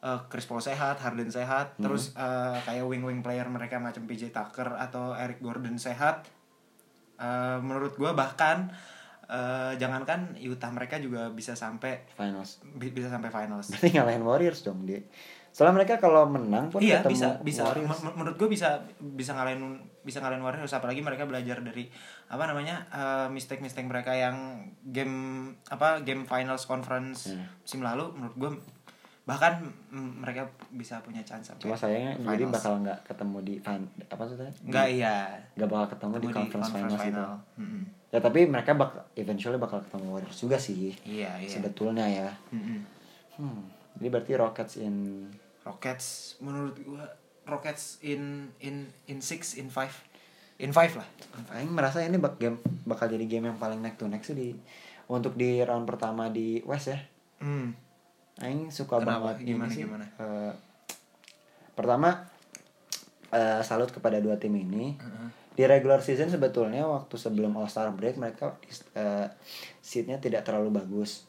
[0.00, 4.72] uh, Chris Paul sehat, Harden sehat, terus uh, kayak wing-wing player mereka macam PJ Tucker
[4.74, 6.24] atau Eric Gordon sehat,
[7.20, 8.72] uh, menurut gue bahkan
[9.28, 12.58] uh, jangankan Utah mereka juga bisa sampai Finals.
[12.66, 13.68] bi- bisa sampai finals.
[13.70, 15.04] Berarti ngalahin Warriors dong dia.
[15.48, 17.88] Soalnya mereka kalau menang pun Iya ketemu bisa bisa Warriors.
[17.88, 18.68] Men- men- menurut gue bisa
[19.00, 19.62] bisa ngalahin
[20.00, 21.88] bisa ngalahin Warriors apalagi mereka belajar dari
[22.26, 22.84] apa namanya
[23.28, 24.36] mistake mistake mereka yang
[24.82, 25.16] game
[25.66, 27.44] apa game finals conference Hmm.
[27.60, 28.50] musim lalu menurut gue
[29.28, 29.60] bahkan
[29.92, 32.54] mm, mereka bisa punya chance Cuma sayangnya jadi finals.
[32.56, 33.54] bakal nggak ketemu di
[34.08, 35.16] apa sih nggak iya
[35.52, 37.24] Nggak bakal ketemu, di conference, finals itu.
[37.60, 37.82] Mm-mm.
[38.08, 40.96] Ya tapi mereka bak eventually bakal ketemu Warriors juga sih.
[41.04, 42.32] iya iya Sebetulnya ya.
[42.48, 42.80] Mm-mm.
[43.36, 43.60] Hmm.
[43.94, 45.28] Jadi berarti Rockets in
[45.60, 46.06] Rockets
[46.40, 47.04] menurut gue
[47.44, 49.92] Rockets in in in six in five
[50.56, 51.56] in five lah In five.
[51.58, 54.48] Aing merasa ini bak game bakal jadi game yang paling neck to neck sih di
[55.06, 56.98] untuk di round pertama di West ya.
[57.38, 57.76] Hmm.
[58.38, 59.34] Aing suka Kenapa?
[59.34, 59.82] banget Gimana, sih.
[59.82, 60.04] gimana?
[60.14, 60.52] Eh,
[61.72, 62.26] pertama
[63.28, 64.94] eh, salut kepada dua tim ini.
[65.52, 68.54] Di regular season sebetulnya waktu sebelum All Star break mereka
[68.94, 69.26] eh,
[69.78, 71.26] seatnya tidak terlalu bagus.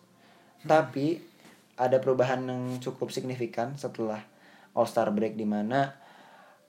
[0.62, 1.17] Tapi
[1.76, 4.22] ada perubahan yang cukup signifikan setelah
[4.72, 5.98] All Star break di mana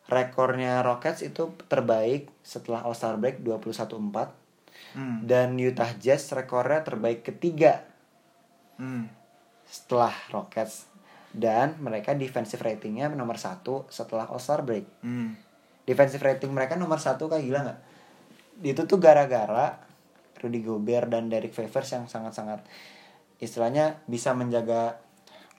[0.07, 4.41] rekornya Rockets itu terbaik setelah All Star break 21-4
[4.91, 5.23] Hmm.
[5.23, 7.85] dan Utah Jazz rekornya terbaik ketiga
[8.75, 9.13] Hmm.
[9.71, 10.91] Setelah Rockets
[11.31, 14.83] dan mereka defensive ratingnya nomor satu setelah All Star break.
[15.01, 15.39] Hmm.
[15.87, 17.81] Defensive rating mereka nomor satu kayak gila nggak?
[18.67, 19.79] Itu tuh gara-gara
[20.43, 22.67] Rudy Gobert dan Derek Favors yang sangat-sangat
[23.39, 25.01] istilahnya bisa menjaga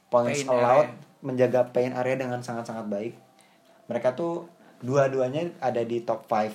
[0.08, 1.20] points Paint allowed, area.
[1.24, 3.14] menjaga paint area dengan sangat-sangat baik.
[3.88, 4.46] Mereka tuh
[4.82, 6.52] dua-duanya ada di top 5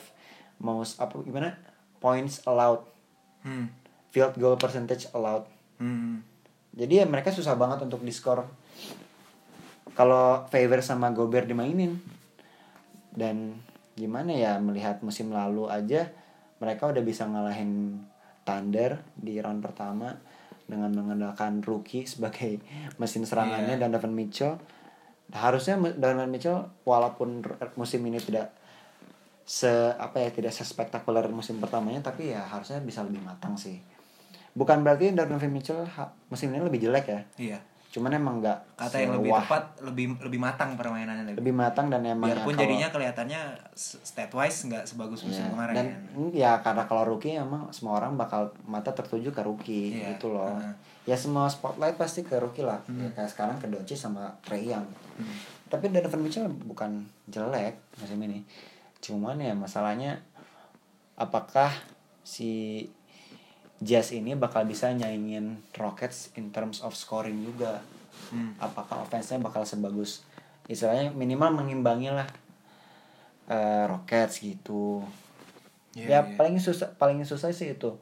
[0.61, 1.57] most apa gimana?
[1.97, 2.85] points allowed,
[3.41, 3.73] Hmm.
[4.11, 5.49] field goal percentage allowed.
[5.79, 6.21] Hmm.
[6.77, 8.45] Jadi ya mereka susah banget untuk diskor
[9.97, 11.97] kalau Favor sama Gobert dimainin.
[13.17, 13.57] Dan
[13.97, 16.13] gimana ya melihat musim lalu aja
[16.61, 18.05] mereka udah bisa ngalahin
[18.45, 20.13] Thunder di round pertama
[20.69, 22.61] dengan mengandalkan rookie sebagai
[23.01, 23.89] mesin serangannya Iya.
[23.89, 24.55] dan Donovan Mitchell.
[25.33, 27.41] Harusnya Donovan Mitchell walaupun
[27.75, 28.53] musim ini tidak
[29.47, 33.79] se apa ya tidak sespektakuler musim pertamanya tapi ya harusnya bisa lebih matang sih.
[34.57, 35.85] Bukan berarti Donovan Mitchell
[36.27, 37.21] musim ini lebih jelek ya.
[37.37, 37.59] Iya.
[37.87, 41.41] Cuman emang nggak Kata yang lebih tepat lebih lebih matang permainannya lebih.
[41.41, 43.41] lebih matang dan emang Biarpun ya kalau- jadinya kelihatannya
[43.75, 45.73] stat wise nggak sebagus musim ya, kemarin.
[45.73, 46.01] dan kan.
[46.15, 50.29] mm, ya karena kalau rookie emang semua orang bakal mata tertuju ke rookie Iya, gitu
[50.31, 50.73] loh heeh.
[51.07, 54.85] ya semua spotlight pasti ke rookie lah ya, kayak sekarang ke Doncic sama Trey Young
[55.15, 55.33] Hmm.
[55.67, 58.45] tapi Donovan Mitchell bukan jelek musim ini
[58.99, 60.21] cuman ya masalahnya
[61.15, 61.73] apakah
[62.21, 62.85] si
[63.79, 67.81] Jazz ini bakal bisa nyaingin Rockets in terms of scoring juga
[68.27, 68.57] Hmm.
[68.59, 70.25] apakah offense-nya bakal sebagus
[70.67, 72.27] istilahnya minimal mengimbangi lah
[73.47, 75.05] eh, Rockets gitu
[75.93, 76.35] Iya, ya iya.
[76.35, 77.97] paling susah paling susah sih itu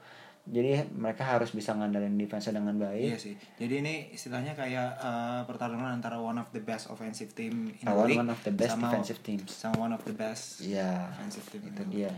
[0.45, 3.35] jadi mereka harus bisa ngandelin defense dengan baik Iya sih.
[3.57, 7.89] Jadi ini istilahnya kayak eh, pertarungan antara one of the best offensive team in the
[7.89, 9.51] Lawan league one of the best sama, defensive teams.
[9.51, 11.63] sama one of the best Iya, offensive team.
[11.65, 12.13] itu the dia.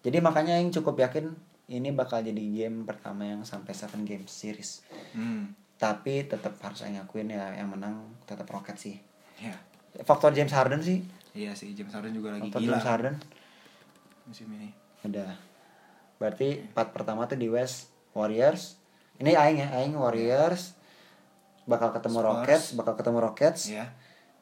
[0.00, 1.32] Jadi makanya yang cukup yakin
[1.68, 4.80] ini bakal jadi game pertama yang sampai 7 game series.
[5.12, 5.52] Hmm.
[5.76, 8.96] Tapi tetap harus saya ngakuin ya yang menang tetap Rocket sih.
[9.38, 9.54] Ya.
[10.02, 11.04] Faktor James Harden sih.
[11.36, 13.16] Iya sih, James Harden juga lagi Faktor gila James Harden
[14.28, 14.68] musim ini.
[15.08, 15.32] udah.
[16.20, 18.76] Berarti part pertama tuh di West Warriors.
[19.16, 20.76] Ini aing ya, aing Warriors
[21.64, 22.28] bakal ketemu Spurs.
[22.28, 23.60] Rockets, bakal ketemu Rockets.
[23.72, 23.86] Iya.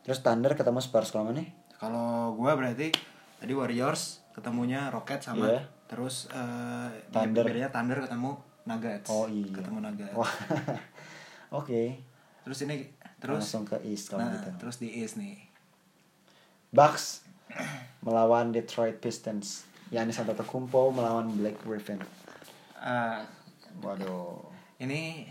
[0.02, 1.48] Terus Thunder ketemu Spurs kalau mana nih?
[1.78, 2.90] Kalau gua berarti
[3.38, 5.75] tadi Warriors ketemunya Rocket sama Iya.
[5.86, 7.46] Terus eh Thunder.
[7.46, 8.34] bedanya Thunder ketemu
[8.66, 9.08] Nuggets.
[9.08, 9.54] Oh iya.
[9.54, 10.16] Ketemu Nuggets.
[11.58, 12.02] Oke.
[12.42, 14.50] Terus ini terus Langsung ke East kalau nah, gitu.
[14.58, 15.38] terus di East nih.
[16.74, 17.22] Bucks
[18.06, 19.64] melawan Detroit Pistons.
[19.86, 22.02] Giannis Antetokounmpo melawan Blake Griffin.
[22.82, 23.20] Eh,
[23.78, 24.42] Waduh.
[24.82, 25.30] ini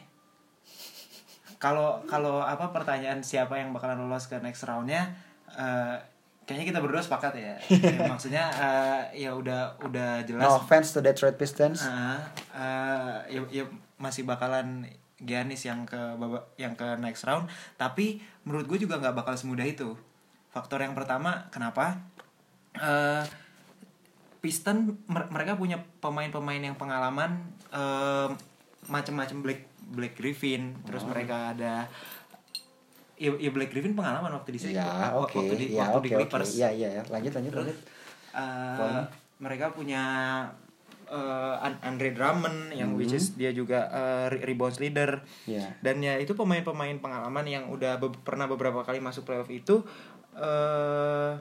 [1.60, 5.12] kalau kalau apa pertanyaan siapa yang bakalan lolos ke next roundnya
[5.52, 5.98] eh,
[6.46, 10.46] kayaknya kita berdua sepakat ya, Ya, maksudnya eh, ya udah udah jelas.
[10.46, 11.82] No offense to Detroit Pistons.
[11.82, 12.20] eh,
[12.54, 13.64] eh, ya, ya
[13.96, 14.86] masih bakalan
[15.18, 15.98] Giannis yang ke
[16.56, 17.48] yang ke next round.
[17.74, 19.98] Tapi menurut gue juga nggak bakal semudah itu.
[20.48, 22.00] Faktor yang pertama kenapa?
[22.74, 23.24] Eh
[24.38, 28.30] Piston mer- mereka punya pemain-pemain yang pengalaman eh,
[28.86, 31.10] macam-macam Black Black Griffin terus Oh.
[31.10, 31.90] mereka ada
[33.16, 35.36] ya, ya Black Griffin pengalaman waktu di sini Ya, oke.
[35.36, 36.10] waktu di Ya, waktu oke, di.
[36.14, 37.04] Clippers Iya, iya, ya.
[37.08, 37.78] Lanjut, lanjut, lanjut.
[38.32, 39.04] eh, Poinnya?
[39.38, 40.04] mereka punya
[41.06, 42.98] eh, An- Andre Drummond yang Hmm.
[42.98, 45.78] which is dia juga eh, re- rebounds leader Iya.
[45.80, 49.86] dan ya itu pemain-pemain pengalaman yang udah be- pernah beberapa kali masuk playoff itu
[50.36, 51.32] eh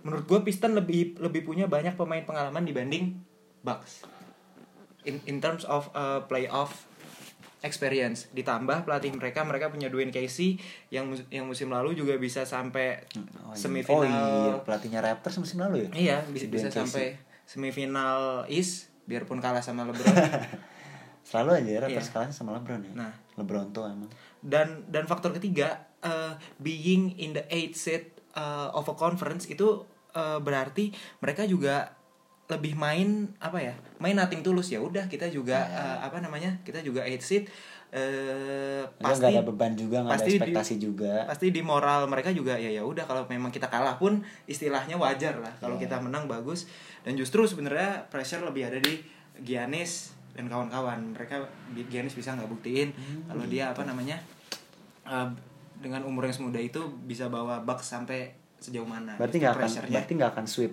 [0.00, 3.18] menurut gue Piston lebih lebih punya banyak pemain pengalaman dibanding
[3.60, 4.06] Bucks
[5.02, 6.86] in in terms of eh, playoff
[7.66, 10.56] experience ditambah pelatih mereka mereka punya Dwayne Casey
[10.88, 13.02] yang mus- yang musim lalu juga bisa sampai
[13.36, 13.58] Oh, iya.
[13.58, 15.88] semifinal Oh iya, pelatihnya Raptors musim lalu ya?
[15.92, 16.78] Iya, bisa, bisa Casey.
[16.80, 17.06] sampai
[17.44, 20.06] semifinal East biarpun kalah sama LeBron.
[21.22, 22.14] Selalu aja Raptors Iya.
[22.14, 22.92] kalah sama LeBron ya.
[22.96, 23.12] Nah.
[23.34, 24.08] LeBron tuh emang.
[24.38, 29.82] dan dan faktor ketiga, uh, being in the eight seed uh, of a conference itu
[30.12, 31.95] uh, berarti mereka juga
[32.46, 33.74] lebih main apa ya?
[33.96, 35.98] Main nothing tulus ya udah kita juga Ya.
[35.98, 36.54] uh, apa namanya?
[36.60, 37.50] Kita juga eight seed
[37.90, 41.12] uh, Mereka pasti nggak ada beban juga, ada pasti di- ekspektasi juga.
[41.24, 45.36] pasti di moral mereka juga ya ya udah kalau memang kita kalah pun istilahnya wajar
[45.36, 45.86] lah kalau Iya.
[45.86, 46.70] kita menang bagus
[47.02, 49.02] dan justru sebenarnya pressure lebih ada di
[49.38, 51.40] Giannis dan kawan-kawan mereka
[51.88, 54.20] Giannis bisa nggak buktiin Hmm, kalau dia apa namanya
[55.02, 55.28] uh,
[55.76, 60.12] dengan umur yang semuda itu bisa bawa Bucks sampai sejauh mana Berarti nggak akan, berarti
[60.14, 60.72] nggak akan sweep.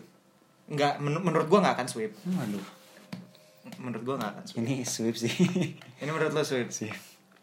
[0.63, 2.65] Nggak men- menurut gua nggak akan sweep Waduh,
[3.79, 5.33] menurut gua nggak akan sweep ini sweep sih.
[5.99, 6.91] ini menurut lo sweep sih.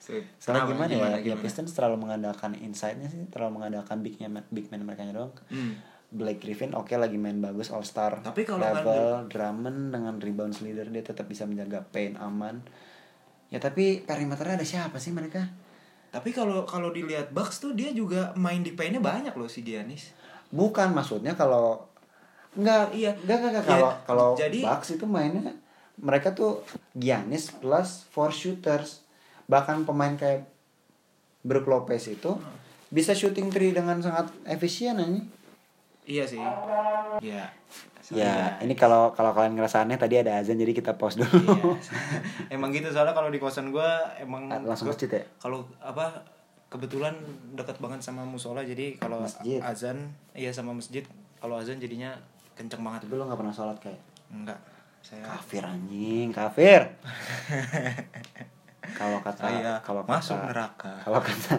[0.00, 0.72] sweep Soalnya Kenapa?
[0.72, 0.98] gimana, ya?
[1.20, 1.42] Ya gimana?
[1.44, 5.32] Pistons terlalu mengandalkan insight-nya sih, terlalu mengandalkan big man, big man mereka doang.
[5.52, 5.76] Hmm.
[6.10, 10.90] Blake Griffin oke lagi main bagus All Star Tapi kalau level Drummond dengan rebounds leader
[10.90, 12.64] dia tetap bisa menjaga paint aman.
[13.46, 15.46] Ya tapi perimeternya ada siapa sih mereka?
[16.10, 20.10] tapi kalau kalau dilihat Bucks tuh dia juga main di paintnya banyak loh si Giannis
[20.50, 21.86] Bukan maksudnya kalau
[22.52, 23.12] enggak Iya.
[23.16, 23.64] enggak enggak, enggak.
[23.64, 25.54] Ya, kalau kalau jadi- Bucks itu mainnya
[25.96, 29.04] mereka tuh Giannis plus four shooters.
[29.46, 30.46] Bahkan pemain kayak
[31.40, 32.44] Brook Lopez itu Hmm.
[32.88, 35.20] bisa shooting three dengan sangat efisien aja.
[36.02, 36.40] Iya sih.
[37.20, 37.44] Iya.
[38.10, 41.30] Ya, ini kalau kalau kalian ngerasa aneh tadi ada azan jadi kita pause dulu.
[41.30, 41.78] Iya.
[42.54, 43.86] emang gitu soalnya kalau di kosan gua
[44.16, 45.22] emang Langsung gua- masjid ya?
[45.38, 46.26] Kalau apa
[46.66, 47.14] kebetulan
[47.52, 49.22] dekat banget sama musola jadi kalau
[49.60, 49.96] azan
[50.32, 51.02] iya sama masjid
[51.38, 52.14] kalau azan jadinya
[52.60, 53.08] kenceng banget.
[53.08, 54.60] Tapi lo gak pernah sholat kayak Enggak.
[55.00, 56.84] Saya kafir anjing, kafir.
[59.00, 60.92] kalau kata Saya kalau masuk kata, neraka.
[61.00, 61.56] Kalau kata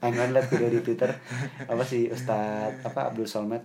[0.00, 1.12] Angon liat video di Twitter.
[1.68, 2.88] Apa sih Ustadz?
[2.88, 3.60] Apa Abdul Somad?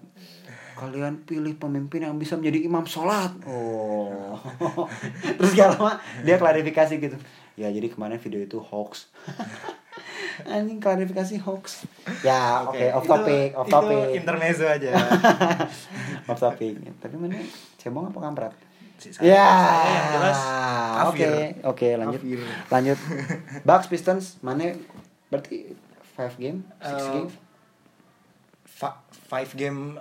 [0.76, 3.32] Kalian pilih pemimpin yang bisa menjadi imam sholat.
[3.48, 4.36] Oh.
[5.40, 5.96] Terus gak lama
[6.28, 7.18] dia klarifikasi gitu.
[7.56, 9.08] Ya jadi kemarin video itu hoax
[10.44, 11.86] anjing klarifikasi hoax.
[12.22, 13.50] Ya oke off itu- topic.
[13.54, 14.92] off itu topic intermezzo aja.
[16.30, 16.74] off topic.
[16.98, 17.38] Tapi mana
[17.78, 18.54] cebong apa kampret?
[19.20, 19.52] Ya,
[21.04, 21.28] oke,
[21.68, 22.40] oke, lanjut, Kafir.
[22.72, 23.00] lanjut.
[23.68, 24.80] Bucks Pistons, mana?
[25.28, 25.76] Berarti
[26.16, 27.30] five game, six Eh, game,
[28.64, 30.00] fa- five game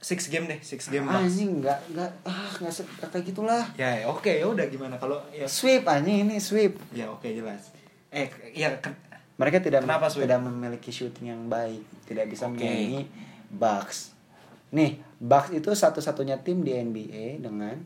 [0.00, 2.72] six game deh six game Ah, anjing nggak nggak ah nggak
[3.08, 3.64] kayak gitulah.
[3.76, 4.96] Ya oke ya udah gimana.
[4.96, 5.44] Kalau ya.
[5.44, 6.76] Sweep anjing ini sweep.
[6.92, 7.72] Ya oke jelas.
[8.08, 8.68] Eh ya
[9.40, 10.28] mereka tidak Kenapa sweep?
[10.28, 12.60] tidak memiliki shooting yang baik tidak bisa Oke.
[12.60, 13.08] menyaingi
[13.48, 14.12] Bucks.
[14.76, 17.80] Nih Bucks itu satu-satunya tim di NBA dengan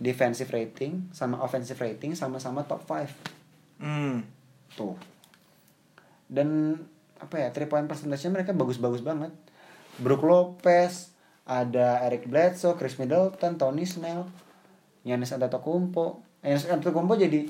[0.00, 4.16] defensive rating sama offensive rating sama-sama top 5 hmm.
[4.72, 4.96] Tuh.
[6.24, 6.80] Dan
[7.20, 9.36] apa ya three point percentage-nya mereka bagus-bagus banget.
[10.00, 11.12] Brook Lopez
[11.44, 14.24] ada Eric Bledsoe Chris Middleton Tony Snell
[15.06, 16.24] Giannis Antetokounmpo.
[16.42, 17.46] Giannis Antetokounmpo jadi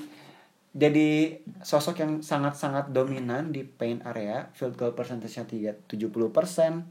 [0.77, 6.85] jadi sosok yang sangat-sangat dominan di paint area field goal percentage-nya tiga- 70%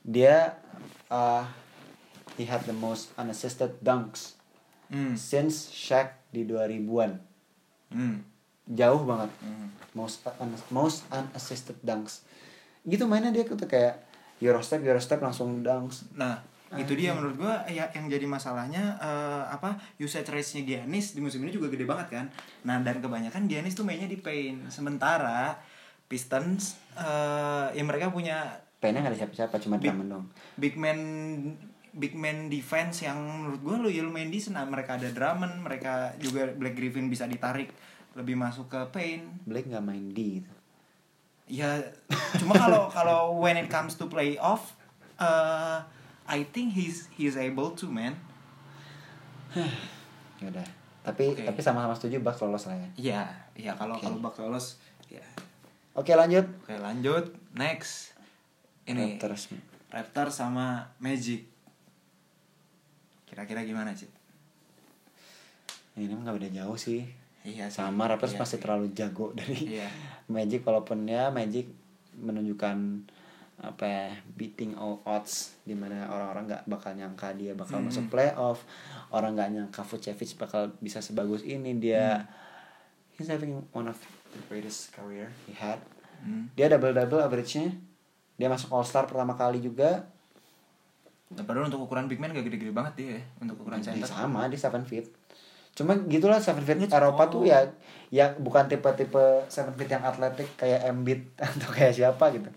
[0.00, 0.56] dia
[1.12, 1.44] uh,
[2.40, 4.40] he had the most unassisted dunks
[4.88, 5.12] hmm.
[5.12, 7.20] since Shaq di 2000-an
[7.92, 8.36] hmm.
[8.66, 9.30] Jauh banget.
[9.46, 9.70] Hmm.
[9.94, 12.26] most un- most unassisted dunks.
[12.82, 14.02] Gitu mainnya dia tuh kayak
[14.42, 16.10] Eurostep Eurostep langsung dunks.
[16.18, 16.42] Nah,
[16.74, 21.46] itu dia menurut gua ya yang jadi masalahnya eh, apa usage rate-nya Giannis di musim
[21.46, 22.26] ini juga gede banget kan.
[22.66, 24.66] Nah, dan kebanyakan Giannis tuh mainnya di paint.
[24.66, 25.54] Sementara
[26.10, 31.00] Pistons eh ya mereka punya pennya nggak ada siapa-siapa cuma Big- dong big man
[31.96, 34.54] big man defense yang menurut gua lo ya lumayan decent.
[34.54, 37.72] Nah, mereka ada Drummond, mereka juga Black Griffin bisa ditarik
[38.12, 39.24] lebih masuk ke paint.
[39.48, 40.52] Blake nggak main D gitu.
[41.46, 41.78] Ya,
[42.36, 44.76] cuma kalau kalau when it comes to playoff,
[45.16, 45.80] uh,
[46.26, 48.14] I think he's he's able to man.
[50.36, 50.66] ya udah
[51.00, 51.46] tapi Oke.
[51.46, 53.22] tapi sama-sama setuju Bucks lolos lah ya Iya,
[53.54, 54.04] iya kalau Oke.
[54.04, 55.22] kalau bakal lolos, ya.
[55.94, 58.18] oke lanjut Oke lanjut, next.
[58.84, 59.54] Ini Raptors
[59.88, 61.46] Raptors sama Magic.
[63.24, 64.10] Kira-kira gimana sih?
[65.96, 67.08] ini nggak beda jauh sih
[67.40, 67.80] Iya sih.
[67.80, 68.62] sama Raptors Iya pasti sih.
[68.62, 69.88] terlalu jago dari Iya.
[70.26, 71.70] Magic walaupun ya Magic
[72.14, 72.76] menunjukkan
[73.56, 77.88] apa ya beating all odds di mana orang-orang nggak bakal nyangka dia bakal Hmm.
[77.88, 78.68] masuk playoff
[79.08, 82.28] orang nggak nyangka Vucevic bakal bisa sebagus ini dia Hmm.
[83.14, 83.96] he's having one of
[84.30, 85.80] the greatest career he had
[86.18, 86.52] Hmm.
[86.52, 87.72] dia double double average-nya
[88.34, 90.04] dia masuk All Star pertama kali juga
[91.28, 94.04] padahal untuk ukuran big man gak gede-gede banget dia ya, untuk ukuran center.
[94.04, 95.10] sama di 7 feet
[95.72, 97.28] cuma gitulah 7 feet Itu- Eropa oh.
[97.30, 97.66] tuh ya
[98.08, 102.48] ya bukan tipe-tipe 7 feet yang atletik kayak Embiid atau kayak siapa gitu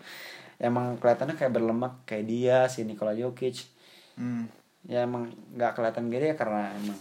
[0.60, 3.66] emang kelihatannya kayak berlemak kayak dia si Nikola Jokic
[4.14, 4.52] Hmm.
[4.84, 7.00] ya emang nggak kelihatan gede ya karena emang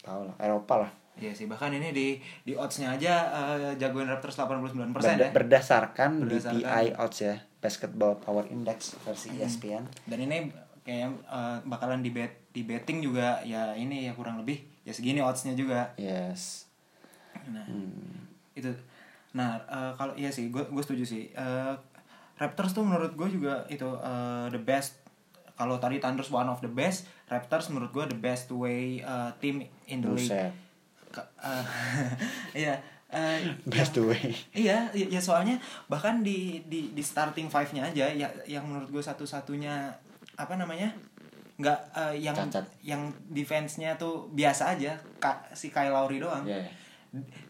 [0.00, 4.34] tau lah Eropa lah Iya sih, bahkan ini di di odds-nya aja eh, jagoan Raptors
[4.34, 5.30] 89% Berda- ya.
[5.30, 6.56] berdasarkan, Berdasarkan.
[6.56, 9.38] DPI odds ya Basketball Power Index versi Hmm.
[9.38, 10.48] ESPN Dan ini
[10.80, 15.20] kayak eh, bakalan di bet di betting juga ya ini ya kurang lebih ya segini
[15.20, 15.92] odds-nya juga.
[15.94, 16.66] yes
[17.46, 18.26] Nah, Hmm.
[18.52, 18.70] itu
[19.30, 21.74] nah eh, kalau iya sih gue gue setuju sih Eh,
[22.40, 24.96] Raptors tuh menurut gue juga itu eh, the best
[25.54, 29.60] kalau tadi Thunders one of the best Raptors menurut gue the best way eh, team
[29.86, 30.52] in the league Buset.
[31.44, 31.64] Eh,
[32.64, 37.92] iya eh, best yang- way Iya, ya, ya soalnya bahkan di di di starting five-nya
[37.92, 39.92] aja ya yang menurut gue satu-satunya
[40.34, 40.88] apa namanya?
[41.60, 42.64] nggak eh, yang Cacat.
[42.80, 46.40] yang defense-nya tuh biasa aja, Ka, si Kyle Lowry doang.
[46.48, 46.72] Iya, iya.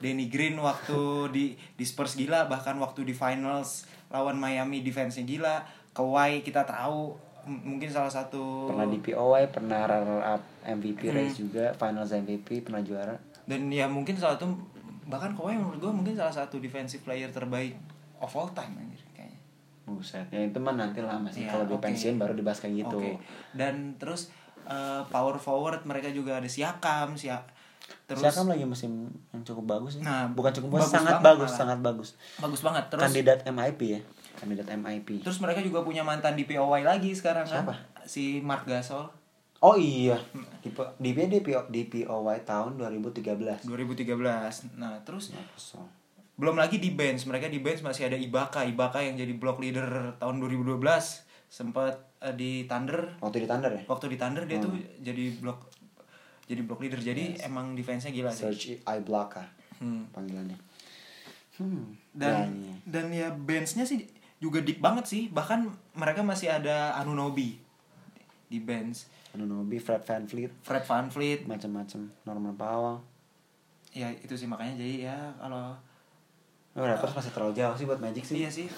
[0.03, 0.99] Danny Green waktu
[1.31, 1.45] di
[1.79, 5.57] di Spurs gila, bahkan waktu di finals lawan Miami defense-nya gila.
[5.91, 11.17] Kawhi kita tahu mungkin salah satu pernah di POY pernah runner up MVP Hmm.
[11.17, 14.53] race juga finals MVP pernah juara dan ya mungkin salah satu
[15.07, 17.75] bahkan Kawhi menurut gue mungkin salah satu defensive player terbaik
[18.19, 19.41] of all time anjir kayaknya.
[19.83, 21.83] Buset, ya itu mah nanti lah masih Iya, kalau dia oke.
[21.83, 22.99] pensiun baru dibahas kayak gitu.
[23.01, 23.13] Oke.
[23.51, 24.31] Dan terus
[24.63, 27.41] eh, power forward mereka juga ada Siakam, Sia
[28.05, 30.03] terus Siakam lagi musim yang cukup bagus ya.
[30.03, 31.59] Nah, bukan cukup bagus, sangat banget bagus, malah.
[31.59, 32.09] sangat bagus.
[32.37, 32.85] bagus banget.
[32.89, 34.01] Terus Kandidat MIP ya,
[34.37, 35.09] kandidat MIP.
[35.21, 37.71] terus mereka juga punya mantan di POY lagi sekarang Siapa?
[37.71, 38.05] kan?
[38.05, 39.07] Si Mark Gasol
[39.61, 40.17] Oh iya,
[40.59, 43.69] di P- di di di POY tahun 2013.
[43.69, 44.73] 2013.
[44.75, 45.85] Nah, terus Ya, kesel.
[46.35, 47.29] belum lagi di bench.
[47.29, 50.81] Mereka di bench masih ada Ibaka, Ibaka yang jadi block leader tahun 2012
[51.47, 53.21] sempat eh, di Thunder.
[53.21, 53.83] Waktu di Thunder ya?
[53.85, 55.70] Waktu di Thunder dia tuh jadi block
[56.51, 56.99] jadi block leader.
[56.99, 58.51] Jadi emang defense-nya gila sih.
[58.51, 59.47] Search Ibaka
[59.79, 60.11] Hmm.
[60.11, 60.59] panggilannya.
[61.57, 61.93] Hmm.
[62.11, 64.09] dan ya, dan ya benchnya sih
[64.41, 67.61] juga deep banget sih bahkan mereka masih ada Anunobi
[68.49, 72.99] di bench Anunobi, Fred VanVleet, Fred VanVleet macam-macam Norman Powell.
[73.91, 75.77] ya itu sih makanya jadi ya kalau
[76.73, 78.37] Raptors masih terlalu jauh sih buat Magic sih.
[78.37, 78.71] Iya sih.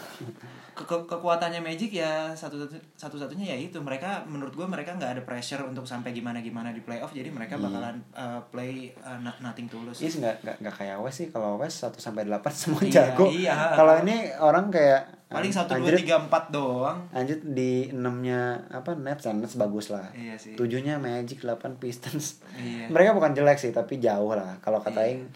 [0.72, 2.57] Ke ke- kekuatannya Magic ya satu
[2.90, 6.70] satu satunya ya itu mereka menurut gue mereka nggak ada pressure untuk sampai gimana gimana
[6.70, 10.01] di playoff jadi mereka bakalan uh, play uh, no- nothing tulus.
[10.01, 12.93] Iya sih nggak nggak nggak kayak West sih kalau West 1 sampai 8 semua Iya,
[13.12, 13.28] jago.
[13.28, 13.53] iya.
[13.72, 16.97] Kalau ini orang kayak Paling satu dua tiga empat doang.
[17.11, 18.40] Anjir di 6-nya
[18.70, 20.09] apa Nets dan Nets bagus lah.
[20.12, 20.53] Iya sih.
[20.53, 22.40] 7-nya Magic 8 Pistons.
[22.55, 22.88] Iya.
[22.88, 24.57] Mereka bukan jelek sih tapi jauh lah.
[24.59, 25.28] Kalau kata Aing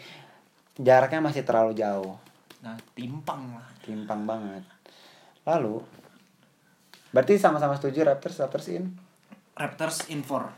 [0.76, 2.16] jaraknya masih terlalu jauh.
[2.62, 3.68] Nah timpang lah.
[3.80, 4.64] Timpang banget.
[5.44, 5.82] Lalu
[7.10, 8.92] berarti sama-sama setuju Raptors Raptors in?
[9.56, 10.48] Raptors in four.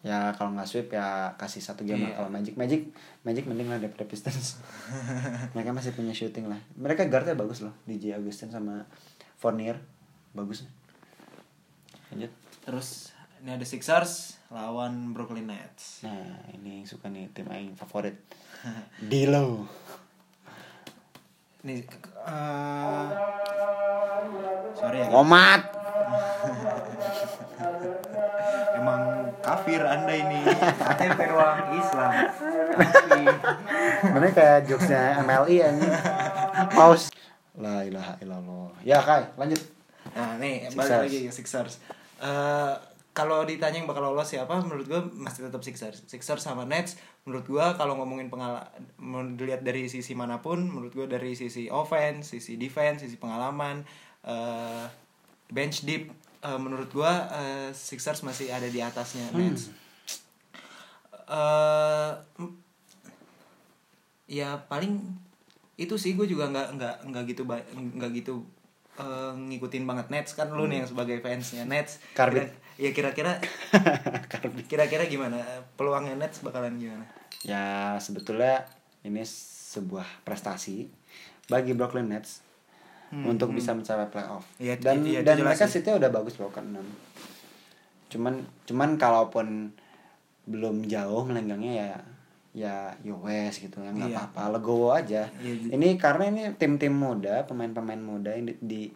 [0.00, 2.16] Ya kalau nggak sweep ya kasih satu game lah Iya.
[2.16, 2.82] kalau Magic Magic
[3.20, 4.56] Magic mending lah daripada Pistons.
[5.54, 6.56] Mereka masih punya shooting lah.
[6.72, 8.88] Mereka guardnya bagus loh DJ Augustin sama
[9.36, 9.76] Fournier
[10.32, 10.64] bagus.
[12.08, 12.32] Lanjut.
[12.64, 16.00] Terus ini ada Sixers lawan Brooklyn Nets.
[16.04, 18.16] Nah ini yang suka nih tim Aing favorit.
[19.10, 19.68] Dilo.
[21.60, 23.06] Nih eh
[24.76, 25.06] sorry ya.
[25.12, 25.60] Omat.
[28.80, 29.02] Emang
[29.44, 30.40] kafir Anda ini.
[30.96, 32.12] Tempe ruang Islam.
[32.80, 33.28] Kafir.
[34.08, 35.92] Mana kayak jokesnya MLI anjing.
[36.72, 37.12] Pause.
[37.60, 38.72] La ilaha illallah.
[38.80, 39.60] Ya Kai, lanjut.
[40.16, 40.80] Nah, nih Sixers.
[40.80, 41.74] balik lagi ke Sixers.
[42.24, 42.72] Eh
[43.10, 46.06] kalau ditanya yang bakal lolos siapa, menurut gue masih tetap Sixers.
[46.06, 46.94] Sixers sama Nets,
[47.26, 48.70] menurut gue kalau ngomongin pengalaman,
[49.34, 53.82] dilihat dari sisi mana pun, menurut gue dari sisi offense, sisi defense, sisi pengalaman,
[54.22, 54.86] eh
[55.50, 56.08] bench deep,
[56.40, 59.74] eh, menurut gue eh, Sixers masih ada di atasnya Nets.
[61.26, 62.58] Eh, m-
[64.26, 65.02] ya paling
[65.74, 68.34] itu sih gue juga nggak nggak nggak gitu nggak gitu
[68.96, 72.50] eh, ngikutin banget Nets kan lu nih yang sebagai fansnya Nets Karbit.
[72.80, 73.36] Ya kira-kira
[74.70, 75.36] kira-kira gimana
[75.76, 77.04] peluangnya Nets bakalan gimana
[77.40, 78.64] Ya sebetulnya
[79.00, 80.88] ini sebuah prestasi
[81.46, 82.40] bagi Brooklyn Nets
[83.10, 84.46] untuk bisa mencapai playoff.
[84.56, 85.80] Iya, dan iya, itu dan mereka sih.
[85.80, 86.62] sitnya udah bagus loh kan.
[88.08, 89.70] Cuman cuman kalaupun
[90.44, 91.90] belum jauh melenggangnya ya
[92.50, 92.74] ya
[93.08, 94.18] US gitu ya nggak Iya.
[94.20, 95.26] apa-apa legowo aja.
[95.38, 98.92] Iya, di- ini karena ini tim-tim muda, pemain-pemain muda yang di, di-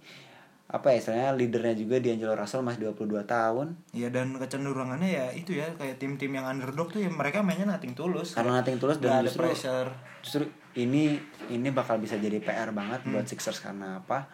[0.65, 3.77] apa ya istilahnya leadernya juga D'Angelo Russell masih 22 tahun.
[3.93, 7.93] Iya dan kecenderungannya ya itu ya kayak tim-tim yang underdog tuh ya mereka mainnya nating
[7.93, 9.91] tulus Karena nothing tulus dan ada justru pressure
[10.25, 10.45] justru
[10.75, 11.21] ini
[11.53, 14.27] ini bakal bisa jadi PR banget buat Sixers karena apa?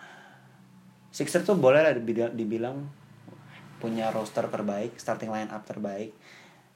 [1.11, 1.93] Sixers tuh boleh lah
[2.31, 2.87] dibilang,
[3.83, 6.14] punya roster terbaik, starting line up terbaik.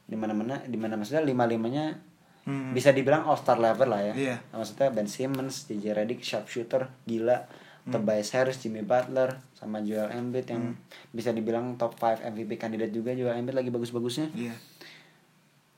[0.04, 2.76] Di mana-mana di mana maksudnya lima-limanya Hmm.
[2.76, 4.12] bisa dibilang all star level lah ya.
[4.12, 4.36] Iya.
[4.52, 7.40] Maksudnya Ben Simmons, JJ Redick, sharpshooter gila,
[7.84, 10.72] Tobias Harris, Jimmy Butler, sama Joel Embiid yang
[11.12, 13.12] bisa dibilang top 5 MVP kandidat juga.
[13.12, 14.32] Joel Embiid lagi bagus-bagusnya.
[14.32, 14.56] Iya.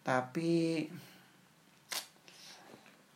[0.07, 0.87] Tapi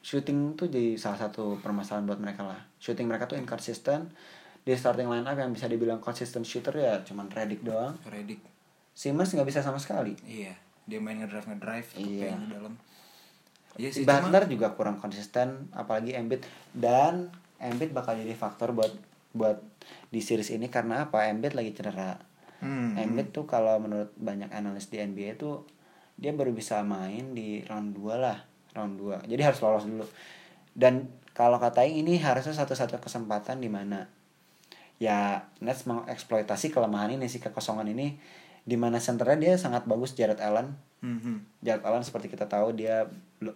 [0.03, 2.59] shooting tuh jadi salah satu permasalahan buat mereka lah.
[2.83, 4.11] Shooting mereka tuh inconsistent.
[4.67, 7.95] Di starting line up yang bisa dibilang consistent shooter ya cuman Redick doang.
[8.11, 8.43] Redick.
[8.91, 10.19] Simmons nggak bisa sama sekali.
[10.27, 10.53] Iya.
[10.91, 12.27] Dia main ngedrive ngedrive Iya.
[12.27, 12.31] iya.
[12.35, 12.75] di dalam.
[13.79, 16.43] Iya sih Butler juga kurang konsisten apalagi Embiid.
[16.75, 17.31] Dan
[17.61, 18.91] Embiid bakal jadi faktor buat
[19.31, 19.63] buat
[20.11, 21.29] di series ini karena apa?
[21.31, 22.19] Embiid lagi cedera.
[22.61, 25.65] Hmm, Embiid tuh kalau menurut banyak analis di NBA tuh
[26.21, 28.37] dia baru bisa main di round 2 lah
[28.77, 30.05] round 2 jadi harus lolos dulu.
[30.77, 34.09] Dan kalau katain ini harusnya satu-satu kesempatan di mana
[35.01, 38.21] ya Nets mengeksploitasi kelemahan ini sih kekosongan ini
[38.61, 40.77] di mana centernya dia sangat bagus Jared Allen.
[41.01, 41.39] Hmm, hmm.
[41.65, 43.09] Jared Allen seperti kita tahu dia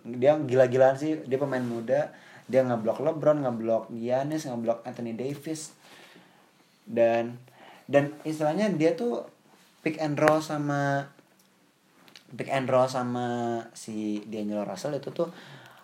[0.08, 1.20] dia gila-gilaan sih.
[1.28, 2.08] Dia pemain muda
[2.44, 5.72] dia ngeblok LeBron ngeblok Giannis ngeblok Anthony Davis.
[6.84, 7.40] Dan
[7.88, 9.24] dan istilahnya dia tuh
[9.84, 11.08] pick and roll sama
[12.34, 15.28] pick and roll sama si D'Angelo Russell itu tuh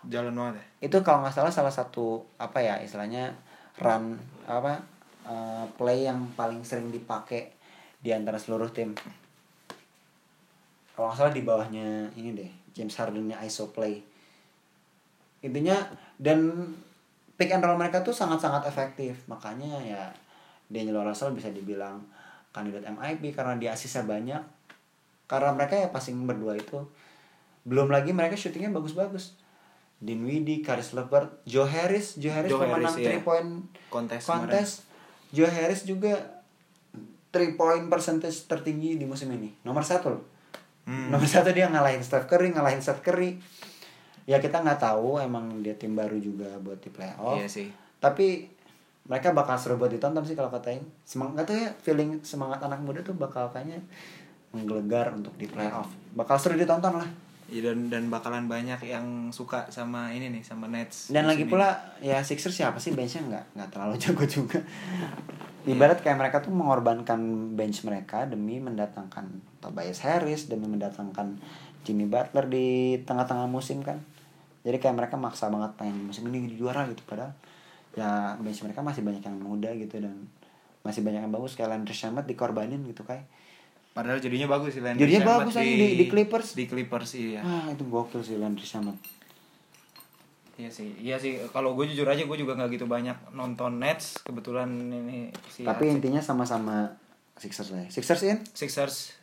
[0.09, 0.89] jalan banget ya?
[0.89, 3.37] Itu kalau nggak salah salah satu apa ya istilahnya
[3.81, 4.17] run
[4.49, 4.81] apa
[5.29, 7.53] eh, play yang paling sering dipakai
[8.01, 8.97] di antara seluruh tim.
[10.97, 14.01] Kalau nggak salah di bawahnya ini deh James Hardennya ISO play
[15.41, 15.77] intinya
[16.21, 16.71] dan
[17.41, 20.03] pick and roll mereka tuh sangat-sangat efektif makanya ya
[20.71, 22.05] D'Angelo Russell bisa dibilang
[22.53, 24.43] kandidat MIP karena dia asisnya banyak
[25.31, 26.85] karena mereka ya passing berdua itu
[27.65, 29.39] belum lagi mereka syutingnya bagus-bagus
[30.01, 33.21] Dinwiddie, Karis LeVert, Joe Harris, Joe Harris Joe pemenang Harris, iya.
[33.21, 33.51] 3 point
[33.93, 34.69] kontes kontes.
[35.29, 36.41] Joe Harris juga
[37.31, 39.53] 3 point percentage tertinggi di musim ini.
[39.61, 40.25] Nomor satu loh.
[40.89, 41.13] Hmm.
[41.13, 43.37] Nomor satu dia ngalahin Steph Curry, ngalahin Steph Curry.
[44.31, 47.35] Ya kita nggak tahu emang dia tim baru juga buat di playoff.
[47.35, 47.67] iya sih
[47.99, 48.47] Tapi
[49.11, 50.87] mereka bakal seru buat ditonton sih kalau katain.
[51.03, 53.83] Semangat tuh ya feeling semangat anak muda tuh bakal kayaknya
[54.55, 55.91] menggelegar untuk di playoff.
[56.15, 57.11] Bakal seru ditonton lah.
[57.51, 61.11] Ya, dan dan bakalan banyak yang suka sama ini nih sama Nets.
[61.11, 64.63] Dan lagi pula ya Sixers siapa sih benchnya nggak nggak terlalu jago juga.
[65.67, 71.37] Ibarat kayak mereka tuh mengorbankan bench mereka demi mendatangkan Tobias Harris demi mendatangkan
[71.83, 73.99] Jimmy Butler di tengah-tengah musim kan.
[74.61, 77.33] Jadi kayak mereka maksa banget pengen musim ini jadi juara gitu padahal
[77.91, 80.15] ya bench mereka masih banyak yang muda gitu dan
[80.81, 83.25] masih banyak yang bagus kayak Landry Shamet dikorbanin gitu kayak.
[83.91, 86.49] Padahal jadinya bagus sih Landry Jadinya Shamet bagus aja di- di Clippers.
[86.55, 87.41] Di Clippers iya.
[87.41, 88.95] Ah itu gokil sih Landry Shamet.
[90.55, 91.41] Iya sih, iya sih.
[91.49, 94.21] Kalau gue jujur aja gue juga nggak gitu banyak nonton Nets.
[94.21, 96.85] Kebetulan ini si Tapi intinya sama-sama
[97.35, 97.81] Sixers lah.
[97.81, 97.89] ya.
[97.89, 98.39] Sixers in?
[98.53, 99.17] Sixers.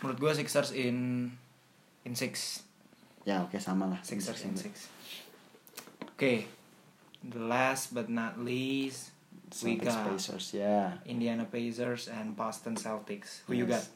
[0.00, 1.28] Menurut gue Sixers in
[2.02, 2.64] in six.
[3.28, 4.00] Ya oke sama lah.
[4.00, 4.88] Sixers in six.
[6.04, 6.48] Oke.
[7.20, 9.12] The last but not least,
[9.60, 10.96] we Celtics got Pacers ya.
[11.04, 13.44] Indiana Pacers and Boston Celtics.
[13.44, 13.84] Who you got?
[13.84, 13.92] Yes.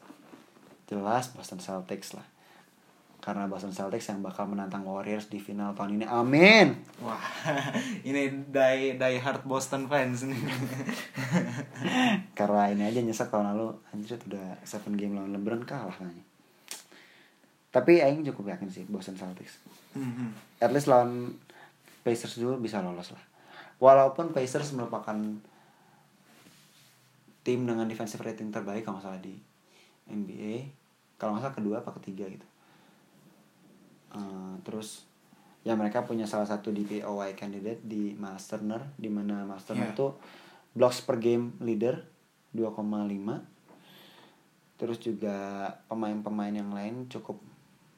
[0.85, 2.27] Jelas Boston Celtics lah.
[3.17, 6.05] Karena Boston Celtics yang bakal menantang Warriors di final tahun ini.
[6.05, 6.77] Amin.
[7.01, 7.17] Wah,
[8.09, 10.37] ini die die hard Boston fans nih.
[12.37, 16.24] Karena ini aja nyesek tahun lalu anjir udah 7 game lawan LeBron kalah kayaknya.
[17.75, 19.59] Tapi aing cukup yakin sih Boston Celtics.
[19.99, 20.31] Mhm.
[20.63, 21.35] At least lawan
[22.07, 23.23] Pacers dulu bisa lolos lah.
[23.83, 25.19] Walaupun Pacers merupakan
[27.43, 29.35] tim dengan defensive rating terbaik kalau salah di
[30.07, 30.71] NBA.
[31.19, 32.47] Kalau nggak salah kedua apa ketiga gitu.
[34.15, 35.03] Eh, terus
[35.67, 39.97] ya mereka punya salah satu DPOY candidate di Miles Turner di mana Miles Turner Yeah.
[39.97, 40.07] itu
[40.77, 42.05] blocks per game leader
[42.53, 43.41] 2,5
[44.77, 47.41] terus juga pemain-pemain yang lain cukup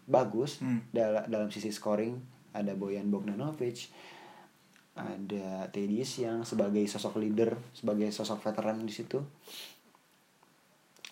[0.08, 0.80] bagus Hmm.
[0.90, 2.16] dal- dalam sisi scoring
[2.52, 3.92] ada Boyan Bogdanovic
[4.96, 9.22] ada Tedious yang sebagai sosok leader sebagai sosok veteran di situ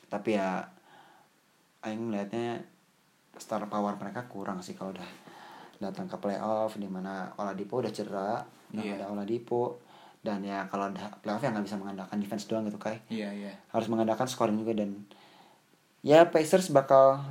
[0.08, 0.64] tapi ya
[1.82, 2.66] Aing melihatnya
[3.36, 5.06] star power mereka kurang sih kalau udah
[5.78, 8.42] datang ke playoff di mana Oladipo udah cedera
[8.72, 8.96] udah Iya.
[8.98, 9.78] ada Oladipo
[10.20, 13.54] dan ya kalau udah playoff ya nggak bisa mengandalkan defense doang gitu kai Iya, iya.
[13.70, 15.06] harus mengandalkan scoring juga dan
[16.02, 17.22] ya Pacers bakal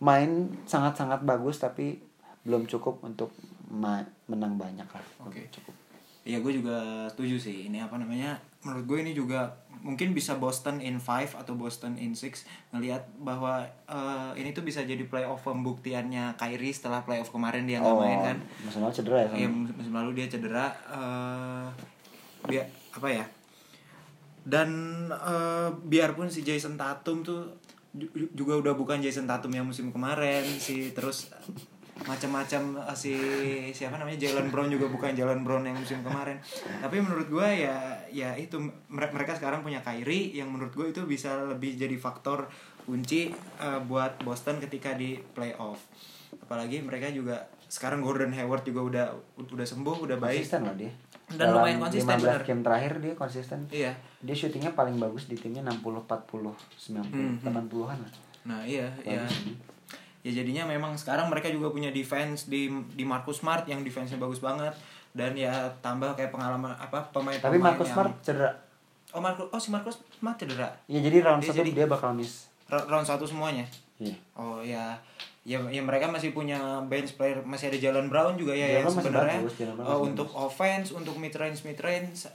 [0.00, 2.00] main sangat-sangat bagus tapi
[2.44, 3.30] belum cukup untuk
[3.70, 5.06] menang banyak lah.
[5.22, 5.46] Oke.
[5.52, 5.76] cukup
[6.20, 7.72] Iya gue juga setuju sih.
[7.72, 12.12] Ini apa namanya menurut gue ini juga mungkin bisa Boston in 5 atau Boston in
[12.12, 12.44] 6
[12.76, 17.96] ngelihat bahwa eh, ini tuh bisa jadi playoff pembuktiannya Kyrie setelah playoff kemarin dia nggak
[17.96, 18.38] main kan?
[18.60, 21.66] musim lalu cedera ya Iya musim lalu dia cedera eh
[22.44, 22.64] biar
[23.00, 23.24] apa ya?
[24.44, 24.68] Dan
[25.08, 27.59] eh, biarpun si Jason Tatum tuh
[28.34, 31.34] juga udah bukan Jason Tatum yang musim kemarin si terus
[32.00, 33.12] macam-macam eh, si
[33.76, 36.40] siapa namanya Jalen Brown juga bukan Jalen Brown yang musim kemarin.
[36.80, 37.76] Tapi menurut gue ya
[38.08, 38.56] ya itu
[38.88, 42.48] mere- mereka sekarang punya Kyrie yang menurut gue itu bisa lebih jadi faktor
[42.88, 45.82] kunci eh, buat Boston ketika di playoff.
[46.40, 49.06] Apalagi mereka juga sekarang Gordon Hayward juga udah
[49.52, 50.40] udah sembuh udah baik.
[50.46, 50.92] Konsisten lah dia
[51.30, 52.42] Dan Dalam lumayan konsisten, 15 bener.
[52.42, 53.60] game terakhir dia konsisten.
[53.68, 53.92] Iya.
[54.18, 58.12] Dia syutingnya paling bagus di timnya 60 40 90 Hmm, 80-an lah.
[58.44, 59.22] Nah iya, iya.
[60.20, 64.38] Ya jadinya memang sekarang mereka juga punya defense di di Marcus Smart yang defense-nya bagus
[64.38, 64.74] banget.
[65.10, 65.50] Dan ya
[65.80, 68.50] tambah kayak pengalaman apa pemain tapi Marcus Smart cedera.
[69.10, 70.70] Oh Marcus oh si Marcus Smart cedera.
[70.86, 72.46] ya jadi round Dia satu jadi- dia bakal miss.
[72.68, 73.66] Round satu semuanya.
[73.96, 74.14] iya.
[74.32, 74.94] Oh ya
[75.40, 79.40] ya ya mereka masih punya bench player masih ada Jalen Brown juga ya yang sebenarnya
[79.40, 82.28] bagus, masih untuk offense untuk mid range mid range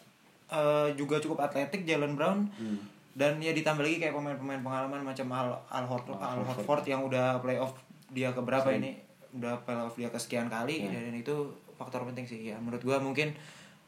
[0.49, 2.49] eh, juga cukup atletik Jalen Brown.
[2.57, 2.81] Hmm.
[3.15, 6.83] dan ya ditambah lagi kayak pemain-pemain pengalaman macam Al Al Horford, Al Horford.
[6.83, 7.71] Yang udah playoff
[8.11, 8.99] dia ke berapa ini
[9.31, 10.99] udah playoff dia kesekian kali Iya.
[11.07, 11.31] dan itu
[11.79, 12.51] faktor penting sih.
[12.51, 13.31] Ya menurut gua mungkin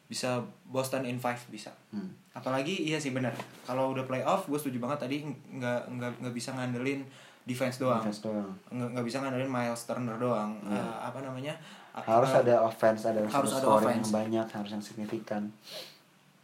[0.08, 1.76] bisa Boston in five bisa.
[1.92, 2.08] Hmm.
[2.32, 3.34] apalagi iya sih benar.
[3.66, 7.02] Kalau udah playoff gue setuju banget tadi nggak nggak nggak bisa ngandelin
[7.48, 8.04] defense doang.
[8.04, 8.52] Defense doang.
[8.68, 10.60] nggak nggak bisa ngandelin Miles Turner doang.
[10.68, 11.56] Eh, apa namanya?
[11.96, 14.12] Harus Eh, ada offense ada harus ada offense.
[14.12, 15.48] yang banyak harus yang signifikan.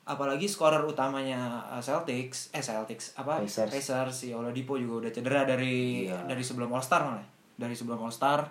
[0.04, 3.40] Apalagi scorer utamanya uh, Celtics eh Celtics apa?
[3.40, 4.12] Pacers.
[4.12, 6.24] si Oladipo juga udah cedera dari Iya.
[6.26, 7.24] dari sebelum All Star malah.
[7.56, 8.48] Dari sebelum All Star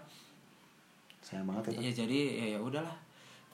[1.21, 1.81] sayang banget itu.
[1.83, 2.97] Ya jadi ya ya udahlah.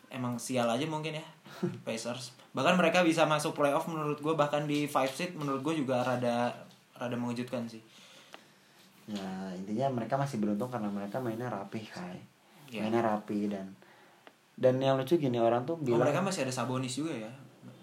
[0.09, 1.25] Emang sial aja mungkin ya
[1.87, 2.33] Pacers.
[2.53, 6.55] Bahkan mereka bisa masuk playoff menurut gue bahkan di five seed menurut gue juga rada
[6.95, 7.79] rada mengejutkan sih
[9.09, 12.21] ya intinya mereka masih beruntung karena mereka mainnya rapi kai.
[12.69, 12.85] Iya.
[12.85, 13.73] mainnya rapi dan
[14.61, 17.31] dan yang lucu gini orang tuh oh, bilang mereka masih ada Sabonis juga ya?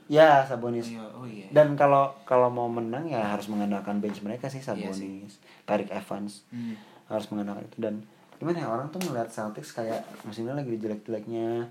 [0.06, 0.94] Ya Sabonis.
[0.94, 1.50] Iya, oh iya.
[1.50, 6.46] Dan kalau kalau mau menang ya harus mengandalkan bench mereka sih Iya Sabonis Tarik Evans.
[6.54, 6.78] Hmm.
[7.06, 7.78] harus mengandalkan itu.
[7.82, 8.02] Dan
[8.38, 11.70] gimana ya orang tuh ngeliat Celtics kayak musimnya lagi jelek-jeleknya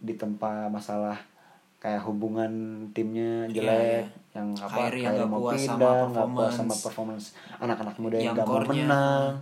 [0.00, 1.18] ditempa masalah
[1.76, 2.52] kayak hubungan
[2.90, 4.02] timnya Iya, jelek iya.
[4.36, 7.26] yang apa Kyrie yang kayak nggak mau puas sama pindah nggak puas sama performance.
[7.60, 9.32] anak-anak muda yang Yang nggak mau menang.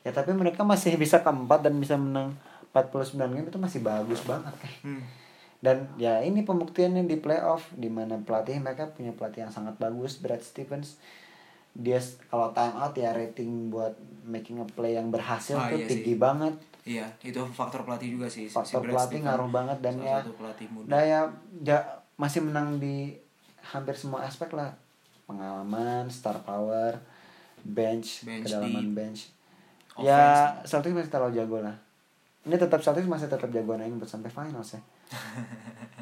[0.00, 2.32] Ya tapi mereka masih bisa keempat dan bisa menang
[2.72, 4.54] 49 game itu masih bagus banget.
[4.80, 5.02] Hmm.
[5.60, 10.16] dan ya ini pembuktiannya di playoff di mana pelatih mereka punya pelatih yang sangat bagus
[10.16, 10.96] Brad Stevens
[11.72, 15.86] dia kalau time out ya rating buat making a play yang berhasil Ah, tuh iya
[15.86, 16.18] tinggi sih.
[16.18, 18.44] banget Iya, itu faktor pelatih juga sih.
[18.44, 20.88] si faktor Brad pelatih ngaruh banget dan ya pelatih muda.
[20.88, 21.20] nah ya
[21.60, 23.12] ja- masih menang di
[23.62, 24.72] hampir semua aspek lah
[25.24, 26.96] pengalaman star power
[27.60, 28.96] bench, Bench kedalaman deep.
[28.96, 29.20] bench
[29.92, 30.06] Offense.
[30.06, 30.20] ya
[30.64, 31.76] Celtics masih terlalu jago lah
[32.42, 34.80] ini tetap Celtics masih tetap jagoan aing buat sampai finals ya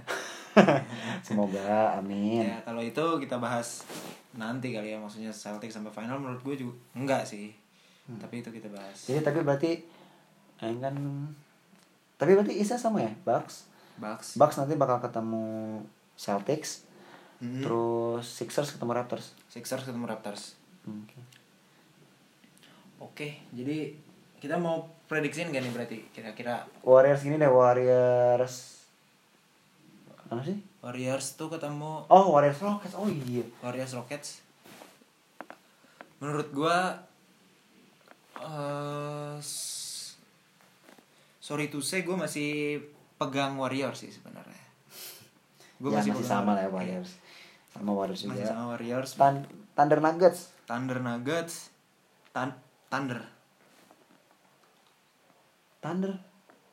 [1.22, 3.82] semoga amin Ya, kalau itu kita bahas
[4.38, 7.50] nanti kali ya maksudnya Celtic sampai final menurut gue juga enggak sih.
[8.06, 8.16] Hmm.
[8.16, 9.04] Tapi itu kita bahas.
[9.04, 9.82] jadi tapi berarti
[10.58, 10.94] aing kan
[12.16, 13.66] tapi berarti Isa sama ya Bucks
[13.98, 14.38] Bucks.
[14.38, 15.82] Bucks nanti bakal ketemu
[16.14, 16.86] Celtics
[17.38, 17.62] Mhm.
[17.62, 20.58] terus Sixers ketemu Raptors Sixers ketemu Raptors.
[20.82, 21.18] Oke.
[22.98, 23.94] Oke, jadi
[24.42, 28.82] kita mau prediksiin gak nih berarti kira-kira Warriors gini deh Warriors
[30.28, 34.40] apa sih Warriors tuh ketemu oh Warriors Rockets oh iya Warriors Rockets.
[36.18, 36.76] Menurut gua
[38.38, 40.14] eh s-
[41.38, 42.78] sorry to say gue masih
[43.16, 44.62] pegang Warriors sih sebenarnya.
[45.78, 47.10] Gue ya, masih, pegang sama lah ya Warriors.
[47.68, 49.10] Sama Warriors juga Masih sama Warriors.
[49.14, 51.54] Tan- Thunder Nuggets Thunder Nuggets,
[52.30, 52.58] Tan-
[52.88, 53.22] Thunder.
[55.78, 56.12] Thunder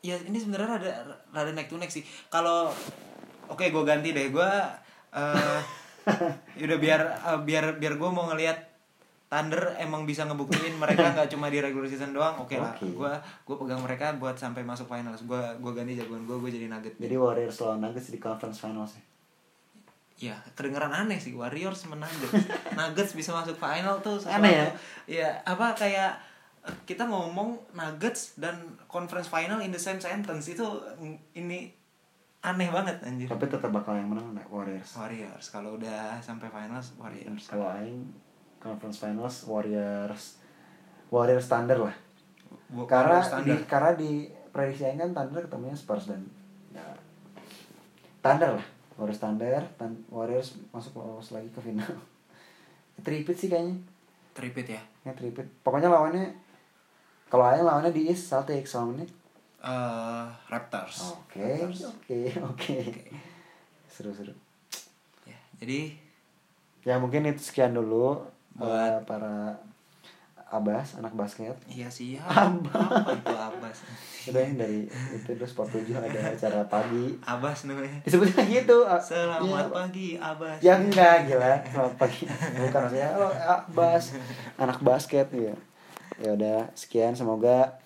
[0.02, 0.92] Ya ini sebenarnya rada
[1.32, 2.06] rada neck to neck sih.
[2.28, 2.70] Kalau
[3.48, 4.50] oke gue ganti deh gue
[5.16, 5.60] eh
[6.64, 8.76] udah biar eh, biar biar gue mau ngelihat
[9.26, 12.38] Thunder emang bisa ngebuktiin mereka nggak cuma di regular season doang.
[12.38, 12.86] Oke lah, Oke.
[12.86, 15.26] gue gue pegang mereka buat sampai masuk finals.
[15.26, 16.94] Gue gue ganti jagoan gue gue jadi Nugget.
[16.94, 19.02] jadi Warriors lawan Nuggets di conference finals ya
[20.16, 22.08] Ya kedengeran aneh sih Warriors menang
[22.78, 24.38] Nuggets bisa masuk final tuh sesuatu.
[24.40, 24.68] Aneh ya?
[25.10, 26.16] Ya apa kayak
[26.62, 30.64] eh, kita ngomong Nuggets dan conference final in the same sentence itu
[31.02, 31.74] mm, ini
[32.46, 33.26] aneh banget anjir.
[33.26, 37.44] tapi tetap bakal yang menang Warriors Warriors kalau udah sampai finals Warriors.
[37.44, 38.06] kalau Aing
[38.56, 40.38] conference finals Warriors
[41.08, 41.96] Warriors Thunder lah
[42.70, 43.66] Wa- karena Warriors di standar.
[43.66, 44.10] karena di
[44.48, 46.22] prediksi Aing kan Thunder ketemunya Spurs dan
[46.70, 46.86] ya,
[48.20, 51.98] Thunder lah Warriors Thunder Thun- Warriors masuk lolos lagi ke final
[53.04, 53.74] tripit sih kayaknya
[54.32, 54.82] Tripit ya.
[55.02, 56.28] ya tripit pokoknya lawannya
[57.26, 59.08] kalau Aing lawannya di East Celtics lawannya
[59.66, 60.96] Eh Raptors.
[61.12, 61.46] oke
[61.82, 62.76] oke oke.
[63.86, 64.30] Seru seru.
[65.22, 65.90] Ya, jadi
[66.80, 68.22] ya mungkin itu sekian dulu
[68.54, 69.58] Buat- eh, para
[70.46, 71.58] abas anak basket.
[71.66, 72.22] Iya sih ya.
[72.30, 73.78] Apa itu Abbas?
[74.22, 77.18] itu yang dari itu terus sport 7 ada acara pagi.
[77.20, 77.98] Abbas namanya.
[78.02, 78.86] disebutnya gitu.
[78.96, 80.58] Selamat ya, pagi Abbas.
[80.60, 81.58] ya enggak gila.
[81.64, 82.22] Selamat pagi.
[82.56, 84.14] Bukan maksudnya halo abas
[84.56, 85.54] anak basket ya
[86.16, 87.10] ya udah sekian.
[87.12, 87.82] Semoga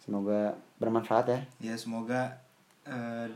[0.00, 1.40] semoga bermanfaat ya.
[1.60, 2.40] Ya semoga
[2.82, 3.28] eh,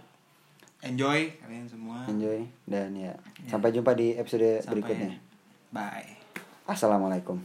[0.82, 2.02] enjoy kalian semua.
[2.08, 3.12] Enjoy dan ya
[3.46, 5.20] sampai jumpa di episode Sampai- berikutnya.
[5.70, 6.08] bye.
[6.64, 7.36] Assalamualaikum